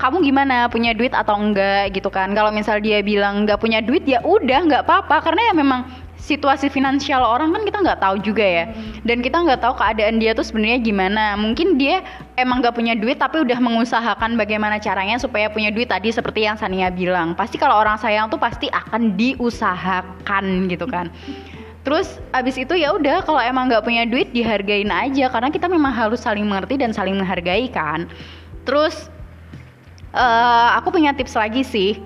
Kamu 0.00 0.24
gimana 0.24 0.72
punya 0.72 0.96
duit 0.96 1.12
atau 1.12 1.36
enggak 1.36 1.92
gitu 1.92 2.08
kan. 2.08 2.32
Kalau 2.32 2.48
misal 2.48 2.80
dia 2.80 3.04
bilang 3.04 3.44
nggak 3.44 3.60
punya 3.60 3.84
duit 3.84 4.08
ya 4.08 4.24
udah 4.24 4.64
nggak 4.64 4.82
apa-apa. 4.88 5.28
Karena 5.28 5.52
ya 5.52 5.54
memang 5.60 5.84
situasi 6.26 6.66
finansial 6.66 7.22
orang 7.22 7.54
kan 7.54 7.62
kita 7.62 7.78
nggak 7.86 8.00
tahu 8.02 8.18
juga 8.18 8.42
ya. 8.42 8.64
Dan 9.06 9.22
kita 9.22 9.46
nggak 9.46 9.62
tahu 9.62 9.78
keadaan 9.78 10.18
dia 10.18 10.34
tuh 10.34 10.42
sebenarnya 10.42 10.82
gimana. 10.82 11.38
Mungkin 11.38 11.78
dia 11.78 12.02
emang 12.34 12.58
nggak 12.58 12.74
punya 12.74 12.98
duit 12.98 13.22
tapi 13.22 13.46
udah 13.46 13.54
mengusahakan 13.62 14.34
bagaimana 14.34 14.82
caranya 14.82 15.22
supaya 15.22 15.46
punya 15.46 15.70
duit 15.70 15.86
tadi 15.86 16.10
seperti 16.10 16.42
yang 16.42 16.58
Sania 16.58 16.90
bilang. 16.90 17.38
Pasti 17.38 17.62
kalau 17.62 17.78
orang 17.78 17.94
sayang 18.02 18.26
tuh 18.26 18.42
pasti 18.42 18.66
akan 18.66 19.14
diusahakan 19.14 20.66
gitu 20.66 20.90
kan. 20.90 21.14
Terus 21.86 22.18
abis 22.34 22.58
itu 22.58 22.74
ya 22.74 22.90
udah 22.90 23.22
kalau 23.22 23.38
emang 23.38 23.70
nggak 23.70 23.86
punya 23.86 24.02
duit 24.02 24.34
dihargain 24.34 24.90
aja. 24.90 25.30
Karena 25.30 25.54
kita 25.54 25.70
memang 25.70 25.94
harus 25.94 26.26
saling 26.26 26.42
mengerti 26.42 26.74
dan 26.74 26.90
saling 26.90 27.14
menghargai 27.14 27.70
kan. 27.70 28.10
Terus 28.66 29.06
eh 30.10 30.68
aku 30.74 30.90
punya 30.90 31.14
tips 31.14 31.38
lagi 31.38 31.62
sih. 31.62 32.02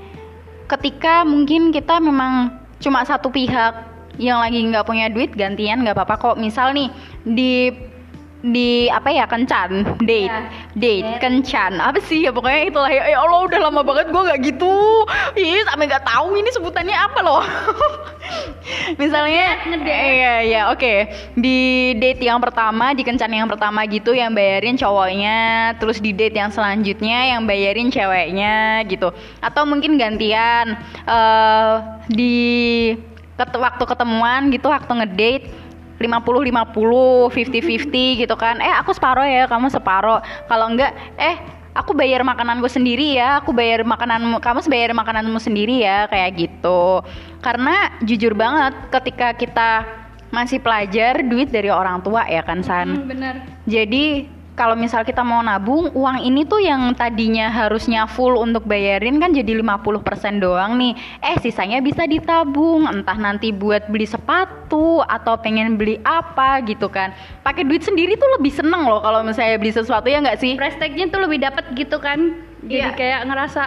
Ketika 0.69 1.25
mungkin 1.25 1.73
kita 1.73 1.99
memang 1.99 2.61
cuma 2.79 3.03
satu 3.03 3.27
pihak 3.27 3.90
yang 4.21 4.39
lagi 4.45 4.61
nggak 4.61 4.85
punya 4.85 5.09
duit 5.09 5.33
gantian 5.33 5.81
nggak 5.81 5.97
apa-apa 5.97 6.17
kok. 6.21 6.37
Misal 6.37 6.77
nih 6.77 6.93
di 7.25 7.53
di 8.41 8.89
apa 8.89 9.13
ya 9.13 9.29
kencan 9.29 10.01
date 10.01 10.33
Ya, 10.33 10.49
date 10.73 11.05
date. 11.05 11.21
kencan. 11.21 11.77
Apa 11.77 12.01
sih 12.01 12.25
ya 12.25 12.33
pokoknya 12.33 12.73
itulah 12.73 12.89
ya, 12.89 13.05
ya 13.13 13.19
Allah 13.21 13.45
udah 13.45 13.59
lama 13.69 13.81
banget 13.85 14.09
gue 14.09 14.23
nggak 14.33 14.41
gitu. 14.49 14.77
Ih 15.37 15.61
sampai 15.69 15.85
nggak 15.85 16.05
tahu 16.09 16.41
ini 16.41 16.49
sebutannya 16.49 16.97
apa 16.97 17.21
loh. 17.21 17.45
Misalnya 19.01 19.61
iya 19.85 20.35
iya 20.41 20.61
oke. 20.73 20.95
Di 21.37 21.93
date 22.01 22.25
yang 22.25 22.41
pertama 22.41 22.97
di 22.97 23.05
kencan 23.05 23.29
yang 23.29 23.45
pertama 23.45 23.85
gitu 23.85 24.17
yang 24.17 24.33
bayarin 24.33 24.81
cowoknya 24.81 25.39
terus 25.77 26.01
di 26.01 26.17
date 26.17 26.41
yang 26.41 26.49
selanjutnya 26.49 27.37
yang 27.37 27.45
bayarin 27.45 27.93
ceweknya 27.93 28.89
gitu. 28.89 29.13
Atau 29.45 29.69
mungkin 29.69 30.01
gantian 30.01 30.81
eh 31.05 31.75
di 32.09 32.41
ket- 33.41 33.57
waktu 33.57 33.85
ketemuan 33.89 34.53
gitu 34.53 34.69
waktu 34.69 34.93
ngedate 34.93 35.49
50-50, 36.01 37.29
50-50 37.33 38.21
gitu 38.25 38.35
kan. 38.37 38.57
Eh 38.61 38.73
aku 38.73 38.93
separoh 38.97 39.25
ya, 39.25 39.45
kamu 39.49 39.69
separoh. 39.69 40.21
Kalau 40.49 40.67
enggak, 40.73 40.93
eh 41.21 41.37
aku 41.77 41.93
bayar 41.93 42.25
makananku 42.25 42.69
sendiri 42.73 43.21
ya, 43.21 43.41
aku 43.45 43.53
bayar 43.53 43.85
makananmu, 43.85 44.41
kamu 44.41 44.65
bayar 44.65 44.91
makananmu 44.97 45.37
sendiri 45.37 45.85
ya, 45.85 46.09
kayak 46.09 46.31
gitu. 46.41 47.05
Karena 47.45 48.01
jujur 48.01 48.33
banget 48.33 48.73
ketika 48.89 49.37
kita 49.37 49.71
masih 50.33 50.63
pelajar, 50.63 51.21
duit 51.27 51.53
dari 51.53 51.69
orang 51.69 52.01
tua 52.01 52.25
ya 52.31 52.41
kan 52.41 52.65
San. 52.65 52.89
Hmm, 52.97 53.05
bener. 53.05 53.35
Jadi 53.69 54.25
kalau 54.61 54.77
misal 54.77 55.01
kita 55.09 55.25
mau 55.25 55.41
nabung, 55.41 55.89
uang 55.97 56.21
ini 56.21 56.45
tuh 56.45 56.61
yang 56.61 56.93
tadinya 56.93 57.49
harusnya 57.49 58.05
full 58.05 58.37
untuk 58.37 58.69
bayarin 58.69 59.17
kan 59.17 59.33
jadi 59.33 59.57
50% 59.57 60.37
doang 60.37 60.77
nih. 60.77 60.93
Eh, 61.25 61.41
sisanya 61.41 61.81
bisa 61.81 62.05
ditabung, 62.05 62.85
entah 62.85 63.17
nanti 63.17 63.57
buat 63.57 63.89
beli 63.89 64.05
sepatu 64.05 65.01
atau 65.01 65.41
pengen 65.41 65.81
beli 65.81 65.97
apa 66.05 66.61
gitu 66.69 66.93
kan. 66.93 67.17
Pakai 67.41 67.65
duit 67.65 67.81
sendiri 67.81 68.21
tuh 68.21 68.29
lebih 68.37 68.53
seneng 68.53 68.85
loh 68.85 69.01
kalau 69.01 69.25
misalnya 69.25 69.57
beli 69.57 69.73
sesuatu 69.73 70.13
ya 70.13 70.21
nggak 70.21 70.37
sih? 70.37 70.61
Price 70.61 70.77
tag-nya 70.77 71.09
tuh 71.09 71.25
lebih 71.25 71.41
dapat 71.41 71.65
gitu 71.73 71.97
kan. 71.97 72.37
Jadi 72.61 72.85
Iya. 72.85 72.93
kayak 72.93 73.21
ngerasa 73.33 73.63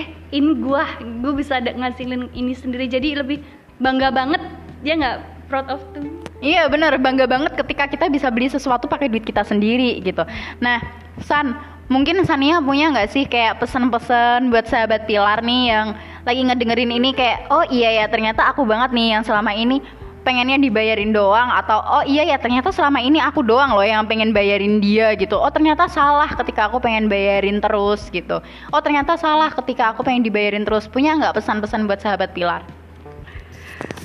eh 0.00 0.16
ini 0.32 0.56
gua, 0.64 0.88
gua 1.20 1.36
bisa 1.36 1.60
ngasilin 1.60 2.32
ini 2.32 2.56
sendiri. 2.56 2.88
Jadi 2.88 3.20
lebih 3.20 3.44
bangga 3.76 4.08
banget. 4.08 4.40
Dia 4.80 4.96
nggak 4.96 5.16
proud 5.52 5.68
of 5.68 5.84
tuh. 5.92 6.17
Iya 6.38 6.70
bener, 6.70 6.94
bangga 7.02 7.26
banget 7.26 7.58
ketika 7.58 7.90
kita 7.90 8.06
bisa 8.06 8.30
beli 8.30 8.46
sesuatu 8.46 8.86
pakai 8.86 9.10
duit 9.10 9.26
kita 9.26 9.42
sendiri 9.42 9.98
gitu. 10.06 10.22
Nah, 10.62 10.78
San, 11.18 11.58
mungkin 11.90 12.22
Sania 12.22 12.62
punya 12.62 12.94
nggak 12.94 13.10
sih 13.10 13.26
kayak 13.26 13.58
pesan-pesan 13.58 14.46
buat 14.46 14.70
sahabat 14.70 15.10
Pilar 15.10 15.42
nih 15.42 15.62
yang 15.74 15.86
lagi 16.22 16.46
ngedengerin 16.46 16.94
ini 16.94 17.10
kayak, 17.10 17.50
oh 17.50 17.66
iya 17.66 17.90
ya 17.90 18.04
ternyata 18.06 18.46
aku 18.46 18.62
banget 18.62 18.94
nih 18.94 19.18
yang 19.18 19.22
selama 19.26 19.50
ini 19.50 19.82
pengennya 20.22 20.60
dibayarin 20.62 21.10
doang 21.10 21.50
atau 21.50 21.80
oh 21.80 22.04
iya 22.04 22.22
ya 22.22 22.36
ternyata 22.36 22.68
selama 22.68 23.00
ini 23.02 23.16
aku 23.18 23.40
doang 23.42 23.72
loh 23.74 23.82
yang 23.82 24.06
pengen 24.06 24.30
bayarin 24.30 24.78
dia 24.78 25.18
gitu. 25.18 25.34
Oh 25.34 25.50
ternyata 25.50 25.90
salah 25.90 26.30
ketika 26.38 26.70
aku 26.70 26.78
pengen 26.78 27.10
bayarin 27.10 27.58
terus 27.58 28.06
gitu. 28.14 28.38
Oh 28.70 28.80
ternyata 28.84 29.18
salah 29.18 29.50
ketika 29.50 29.90
aku 29.90 30.06
pengen 30.06 30.22
dibayarin 30.22 30.62
terus. 30.62 30.86
Punya 30.86 31.18
nggak 31.18 31.34
pesan-pesan 31.42 31.90
buat 31.90 31.98
sahabat 31.98 32.30
Pilar? 32.30 32.77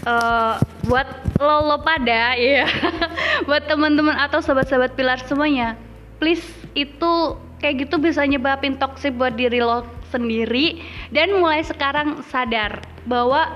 Eh 0.04 0.56
buat 0.84 1.08
lo 1.40 1.64
lo 1.64 1.78
pada 1.80 2.36
ya 2.36 2.68
buat 3.48 3.64
teman-teman 3.72 4.20
atau 4.20 4.44
sahabat-sahabat 4.44 5.00
pilar 5.00 5.20
semuanya 5.24 5.80
please 6.20 6.44
itu 6.76 7.40
kayak 7.64 7.88
gitu 7.88 7.96
bisa 7.96 8.28
nyebabin 8.28 8.76
toxic 8.76 9.16
buat 9.16 9.40
diri 9.40 9.64
lo 9.64 9.88
sendiri. 10.12 10.84
Dan 11.10 11.40
mulai 11.42 11.64
sekarang 11.64 12.22
sadar 12.28 12.84
bahwa 13.10 13.56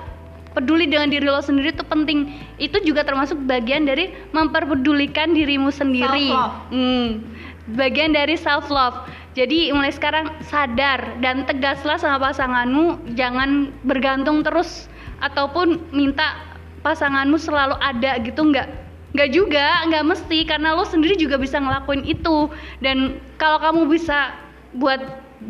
peduli 0.55 0.89
dengan 0.89 1.11
diri 1.13 1.27
lo 1.27 1.43
sendiri 1.43 1.75
itu 1.75 1.85
penting. 1.85 2.31
Itu 2.57 2.79
juga 2.87 3.03
termasuk 3.03 3.37
bagian 3.45 3.85
dari 3.85 4.09
memperpedulikan 4.31 5.35
dirimu 5.35 5.69
sendiri. 5.69 6.33
Self-love. 6.33 6.55
Hmm, 6.71 7.07
bagian 7.75 8.15
dari 8.15 8.39
self 8.39 8.71
love 8.71 8.95
jadi 9.35 9.75
mulai 9.75 9.91
sekarang 9.91 10.31
sadar 10.47 11.19
dan 11.19 11.43
tegaslah 11.43 11.99
sama 11.99 12.31
pasanganmu 12.31 13.11
jangan 13.19 13.75
bergantung 13.83 14.41
terus 14.41 14.87
ataupun 15.23 15.81
minta 15.91 16.37
pasanganmu 16.85 17.37
selalu 17.41 17.75
ada 17.81 18.21
gitu 18.21 18.47
nggak 18.47 18.67
nggak 19.17 19.29
juga 19.33 19.81
nggak 19.89 20.05
mesti 20.05 20.45
karena 20.45 20.77
lo 20.77 20.85
sendiri 20.85 21.17
juga 21.17 21.39
bisa 21.41 21.57
ngelakuin 21.57 22.05
itu. 22.05 22.51
Dan 22.83 23.17
kalau 23.41 23.57
kamu 23.57 23.89
bisa 23.89 24.35
buat 24.77 24.99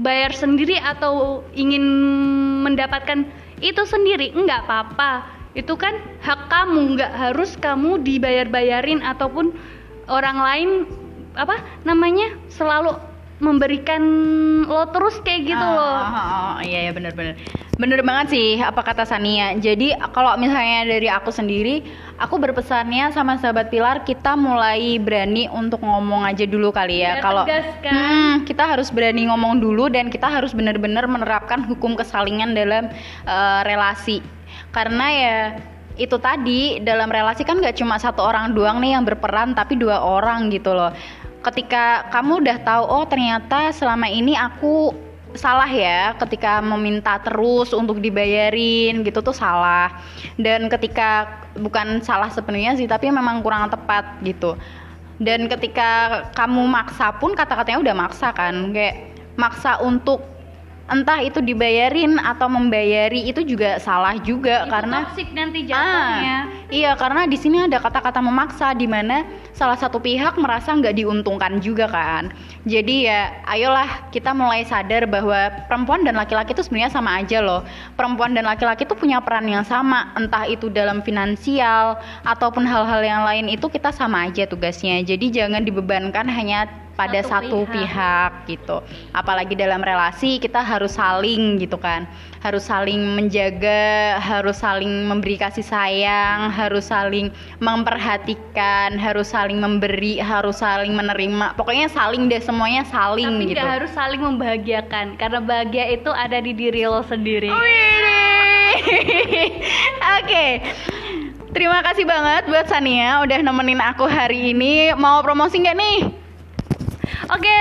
bayar 0.04 0.36
sendiri 0.36 0.78
atau 0.80 1.44
ingin 1.56 1.84
mendapatkan 2.64 3.28
itu 3.60 3.82
sendiri 3.84 4.32
nggak 4.36 4.68
apa-apa. 4.68 5.26
Itu 5.58 5.74
kan 5.74 5.98
hak 6.22 6.54
kamu 6.54 6.96
nggak 6.96 7.12
harus 7.18 7.58
kamu 7.58 8.06
dibayar-bayarin 8.06 9.02
ataupun 9.02 9.52
orang 10.08 10.38
lain 10.38 10.70
apa 11.38 11.62
namanya 11.86 12.34
selalu 12.50 12.98
memberikan 13.38 14.02
lo 14.66 14.90
terus 14.90 15.22
kayak 15.22 15.42
gitu 15.46 15.62
Ah, 15.62 15.76
loh. 15.78 15.94
ah, 15.94 16.10
ah, 16.10 16.28
ah, 16.34 16.56
iya 16.66 16.90
ya 16.90 16.92
bener-bener 16.92 17.38
bener. 17.78 18.02
Banget 18.02 18.34
sih 18.34 18.58
apa 18.58 18.82
kata 18.82 19.06
Sania. 19.06 19.54
Jadi 19.54 19.94
kalau 20.10 20.34
misalnya 20.42 20.90
dari 20.90 21.06
aku 21.06 21.30
sendiri 21.30 21.86
aku 22.18 22.42
berpesannya 22.42 23.14
sama 23.14 23.38
sahabat 23.38 23.70
Pilar 23.70 24.02
kita 24.02 24.34
mulai 24.34 24.98
berani 24.98 25.46
untuk 25.54 25.86
ngomong 25.86 26.26
aja 26.26 26.50
dulu 26.50 26.74
kali 26.74 27.06
ya. 27.06 27.22
Kalau 27.22 27.46
kan? 27.46 27.62
Hmm, 27.86 28.34
kita 28.50 28.66
harus 28.66 28.90
berani 28.90 29.30
ngomong 29.30 29.62
dulu 29.62 29.86
dan 29.94 30.10
kita 30.10 30.26
harus 30.26 30.58
bener-bener 30.58 31.06
menerapkan 31.06 31.62
hukum 31.62 31.94
kesalingan 31.94 32.58
dalam 32.58 32.90
eh, 33.30 33.62
relasi. 33.70 34.26
Karena 34.74 35.06
ya 35.14 35.38
itu 35.98 36.18
tadi 36.22 36.78
dalam 36.82 37.10
relasi 37.10 37.42
kan 37.42 37.58
gak 37.58 37.78
cuma 37.78 37.98
satu 37.98 38.22
orang 38.22 38.54
doang 38.54 38.78
nih 38.78 38.94
yang 38.94 39.02
berperan 39.06 39.58
tapi 39.58 39.74
dua 39.74 39.98
orang 39.98 40.54
gitu 40.54 40.70
loh 40.70 40.94
ketika 41.46 42.10
kamu 42.10 42.44
udah 42.44 42.58
tahu 42.62 42.84
oh 42.86 43.06
ternyata 43.06 43.72
selama 43.74 44.10
ini 44.10 44.34
aku 44.34 44.94
salah 45.36 45.70
ya 45.70 46.16
ketika 46.18 46.64
meminta 46.64 47.20
terus 47.20 47.76
untuk 47.76 48.00
dibayarin 48.00 49.04
gitu 49.04 49.20
tuh 49.20 49.36
salah. 49.36 49.92
Dan 50.40 50.72
ketika 50.72 51.42
bukan 51.58 52.00
salah 52.06 52.32
sepenuhnya 52.32 52.78
sih 52.78 52.88
tapi 52.90 53.10
memang 53.10 53.42
kurang 53.46 53.68
tepat 53.68 54.18
gitu. 54.24 54.56
Dan 55.18 55.50
ketika 55.50 56.24
kamu 56.38 56.70
maksa 56.70 57.10
pun 57.18 57.34
kata-katanya 57.34 57.82
udah 57.82 57.96
maksa 57.98 58.30
kan 58.38 58.70
kayak 58.70 59.18
maksa 59.34 59.82
untuk 59.82 60.22
entah 60.88 61.20
itu 61.20 61.44
dibayarin 61.44 62.16
atau 62.16 62.48
membayari 62.48 63.28
itu 63.28 63.44
juga 63.44 63.76
salah 63.84 64.16
juga 64.24 64.64
Itu 64.64 64.72
karena 64.72 64.98
toxic 65.04 65.30
nanti 65.36 65.60
Ah, 65.68 65.70
jatuhnya 65.70 66.38
iya 66.72 66.92
karena 66.96 67.28
di 67.28 67.36
sini 67.36 67.68
ada 67.68 67.80
kata-kata 67.80 68.24
memaksa 68.24 68.72
di 68.72 68.88
mana 68.88 69.28
salah 69.52 69.76
satu 69.76 70.00
pihak 70.00 70.40
merasa 70.40 70.72
nggak 70.72 70.96
diuntungkan 70.96 71.60
juga 71.60 71.90
kan. 71.90 72.32
Jadi 72.64 73.10
ya 73.10 73.32
ayolah 73.48 74.12
kita 74.14 74.32
mulai 74.32 74.64
sadar 74.64 75.08
bahwa 75.08 75.66
perempuan 75.66 76.04
dan 76.04 76.16
laki-laki 76.16 76.56
itu 76.56 76.64
sebenarnya 76.64 76.92
sama 76.94 77.20
aja 77.20 77.40
loh. 77.44 77.64
Perempuan 77.96 78.36
dan 78.36 78.48
laki-laki 78.48 78.86
itu 78.86 78.96
punya 78.96 79.20
peran 79.20 79.48
yang 79.48 79.64
sama, 79.64 80.12
entah 80.16 80.48
itu 80.48 80.72
dalam 80.72 81.04
finansial 81.04 82.00
ataupun 82.24 82.64
hal-hal 82.64 83.02
yang 83.04 83.22
lain 83.26 83.52
itu 83.52 83.68
kita 83.68 83.92
sama 83.92 84.28
aja 84.28 84.46
tugasnya. 84.48 85.04
Jadi 85.04 85.32
jangan 85.34 85.64
dibebankan 85.64 86.28
hanya 86.30 86.87
pada 86.98 87.22
Satu 87.22 87.30
satu, 87.30 87.58
pihak. 87.70 87.74
pihak 87.78 88.32
gitu. 88.50 88.78
Apalagi 89.14 89.54
dalam 89.54 89.86
relasi 89.86 90.42
kita 90.42 90.66
harus 90.66 90.98
saling 90.98 91.62
gitu 91.62 91.78
kan. 91.78 92.10
Harus 92.42 92.66
saling 92.66 92.98
menjaga, 93.14 94.18
harus 94.18 94.58
saling 94.58 95.06
memberi 95.06 95.38
kasih 95.38 95.62
sayang, 95.62 96.50
harus 96.50 96.90
saling 96.90 97.30
memperhatikan, 97.62 98.98
harus 98.98 99.30
saling 99.30 99.62
memberi, 99.62 100.18
harus 100.18 100.58
saling 100.58 100.98
menerima. 100.98 101.54
Pokoknya 101.54 101.94
saling 101.94 102.26
deh 102.26 102.42
semuanya 102.42 102.82
saling 102.90 103.38
tapi 103.38 103.54
gitu. 103.54 103.62
harus 103.62 103.94
saling 103.94 104.18
membahagiakan 104.18 105.22
karena 105.22 105.40
bahagia 105.40 105.94
itu 105.94 106.10
ada 106.10 106.42
di 106.42 106.58
diri 106.58 106.90
lo 106.90 107.06
sendiri. 107.06 107.54
Oke. 110.18 110.46
Terima 111.56 111.82
kasih 111.82 112.06
banget 112.06 112.46
buat 112.46 112.70
Sania 112.70 113.26
udah 113.26 113.40
nemenin 113.42 113.82
aku 113.82 114.06
hari 114.06 114.54
ini. 114.54 114.94
Mau 114.94 115.26
promosi 115.26 115.58
nggak 115.58 115.78
nih? 115.78 116.27
Oke, 117.34 117.56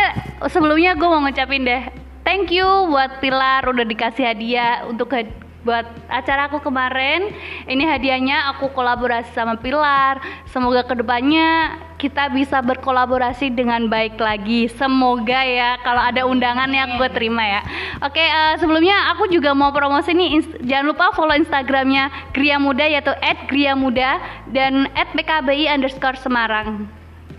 sebelumnya 0.53 0.93
gue 0.93 1.09
mau 1.09 1.25
ngucapin 1.25 1.65
deh 1.65 1.83
Thank 2.27 2.51
you 2.51 2.67
buat 2.91 3.23
Pilar 3.23 3.63
udah 3.71 3.87
dikasih 3.87 4.27
hadiah 4.27 4.83
untuk 4.91 5.15
had- 5.15 5.47
buat 5.63 5.87
acara 6.07 6.47
aku 6.51 6.59
kemarin. 6.63 7.31
Ini 7.71 7.87
hadiahnya 7.87 8.51
aku 8.55 8.71
kolaborasi 8.71 9.31
sama 9.31 9.55
Pilar. 9.59 10.19
Semoga 10.51 10.83
ke 10.87 10.95
depannya 10.99 11.79
kita 12.03 12.31
bisa 12.31 12.63
berkolaborasi 12.63 13.55
dengan 13.55 13.87
baik 13.87 14.19
lagi. 14.19 14.67
Semoga 14.75 15.43
ya 15.43 15.79
kalau 15.87 16.03
ada 16.03 16.27
undangannya 16.27 16.99
gue 16.99 17.09
terima 17.15 17.43
ya. 17.43 17.63
Oke 18.03 18.23
eh, 18.23 18.55
sebelumnya 18.59 19.15
aku 19.15 19.31
juga 19.31 19.55
mau 19.55 19.71
promosi 19.71 20.11
nih 20.11 20.43
Jangan 20.67 20.87
lupa 20.91 21.15
follow 21.15 21.35
Instagramnya 21.35 22.11
Gria 22.35 22.59
Muda 22.59 22.91
yaitu 22.91 23.15
@griamuda 23.47 24.19
dan 24.51 24.91
@bkbi 25.15 25.71
underscore 25.71 26.19
Semarang 26.19 26.91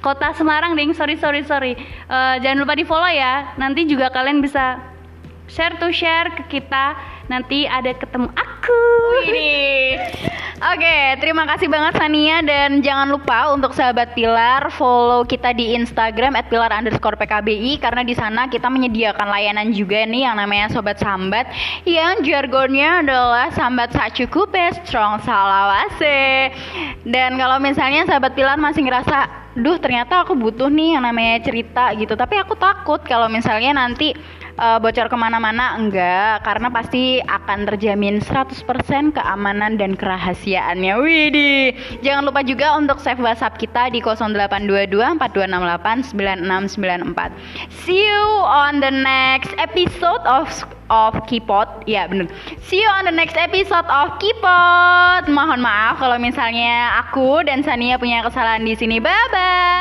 Kota 0.08 0.32
Semarang 0.32 0.80
ding, 0.80 0.96
sorry 0.96 1.20
sorry 1.20 1.43
sorry. 1.43 1.76
Eh, 2.08 2.36
jangan 2.39 2.63
lupa 2.63 2.80
di 2.80 2.88
follow 2.88 3.12
ya. 3.12 3.52
Nanti 3.60 3.84
juga 3.84 4.08
kalian 4.08 4.39
bisa 4.39 4.80
share 5.52 5.76
to 5.84 5.91
share 5.91 6.32
ke 6.32 6.48
kita. 6.48 6.96
Nanti 7.28 7.67
ada 7.67 7.91
ketemu 7.91 8.32
aku. 8.32 8.84
Ini. 9.28 9.52
Oke, 10.58 11.22
terima 11.22 11.46
kasih 11.46 11.70
banget 11.70 12.02
Sania 12.02 12.41
dan 12.41 12.82
jangan 12.82 13.13
lupa 13.13 13.54
untuk 13.54 13.78
sahabat 13.78 14.17
Pilar 14.17 14.74
follow 14.74 15.22
kita 15.22 15.54
di 15.54 15.78
Instagram 15.78 16.34
@pilar 16.50 16.74
underscore 16.74 17.13
pkbi 17.13 17.78
karena 17.78 18.02
di 18.02 18.17
sana 18.17 18.50
kita 18.50 18.65
menyediakan 18.65 19.30
layanan 19.30 19.70
juga 19.70 20.02
nih 20.10 20.26
yang 20.26 20.34
namanya 20.34 20.74
sobat 20.74 20.98
sambat 20.98 21.46
yang 21.86 22.26
jargonnya 22.26 23.06
adalah 23.06 23.54
sambat 23.54 23.93
sacukupe 23.93 24.82
strong 24.82 25.22
salawase 25.22 26.50
dan 27.06 27.38
kalau 27.38 27.62
misalnya 27.62 28.10
sahabat 28.10 28.34
Pilar 28.34 28.58
masih 28.58 28.82
ngerasa 28.82 29.47
duh 29.58 29.82
ternyata 29.82 30.22
aku 30.22 30.38
butuh 30.38 30.70
nih 30.70 30.98
yang 30.98 31.04
namanya 31.04 31.41
cerita 31.41 31.89
gitu. 31.98 32.13
Tapi 32.13 32.38
aku 32.38 32.54
takut 32.56 33.02
kalau 33.04 33.26
misalnya 33.26 33.74
nanti 33.74 34.13
uh, 34.58 34.78
bocor 34.82 35.08
ke 35.08 35.17
mana-mana 35.17 35.78
enggak 35.78 36.43
karena 36.43 36.67
pasti 36.70 37.22
akan 37.24 37.65
terjamin 37.70 38.20
100% 38.22 38.65
keamanan 39.15 39.78
dan 39.80 39.93
kerahasiaannya 39.96 40.93
Widih 41.00 41.74
jangan 42.04 42.28
lupa 42.28 42.41
juga 42.43 42.76
untuk 42.76 43.00
save 43.00 43.22
WhatsApp 43.22 43.58
kita 43.62 43.89
di 43.93 44.02
0822 44.04 45.17
4268 45.17 46.13
9694 46.13 47.86
see 47.86 48.02
you 48.02 48.26
on 48.46 48.82
the 48.84 48.91
next 48.91 49.54
episode 49.58 50.22
of 50.26 50.50
of 50.88 51.20
Kipot. 51.28 51.67
Ya 51.84 52.08
bener. 52.08 52.32
See 52.63 52.80
you 52.80 52.88
on 52.88 53.04
the 53.06 53.12
next 53.12 53.36
episode 53.36 53.88
of 53.88 54.15
Kipot. 54.24 55.28
Mohon 55.28 55.60
maaf 55.63 56.00
kalau 56.00 56.15
misalnya 56.15 57.04
aku 57.04 57.43
dan 57.43 57.63
Sania 57.63 58.00
punya 58.00 58.24
kesalahan 58.24 58.63
di 58.63 58.72
sini. 58.76 59.04
Bye 59.04 59.28
bye. 59.32 59.78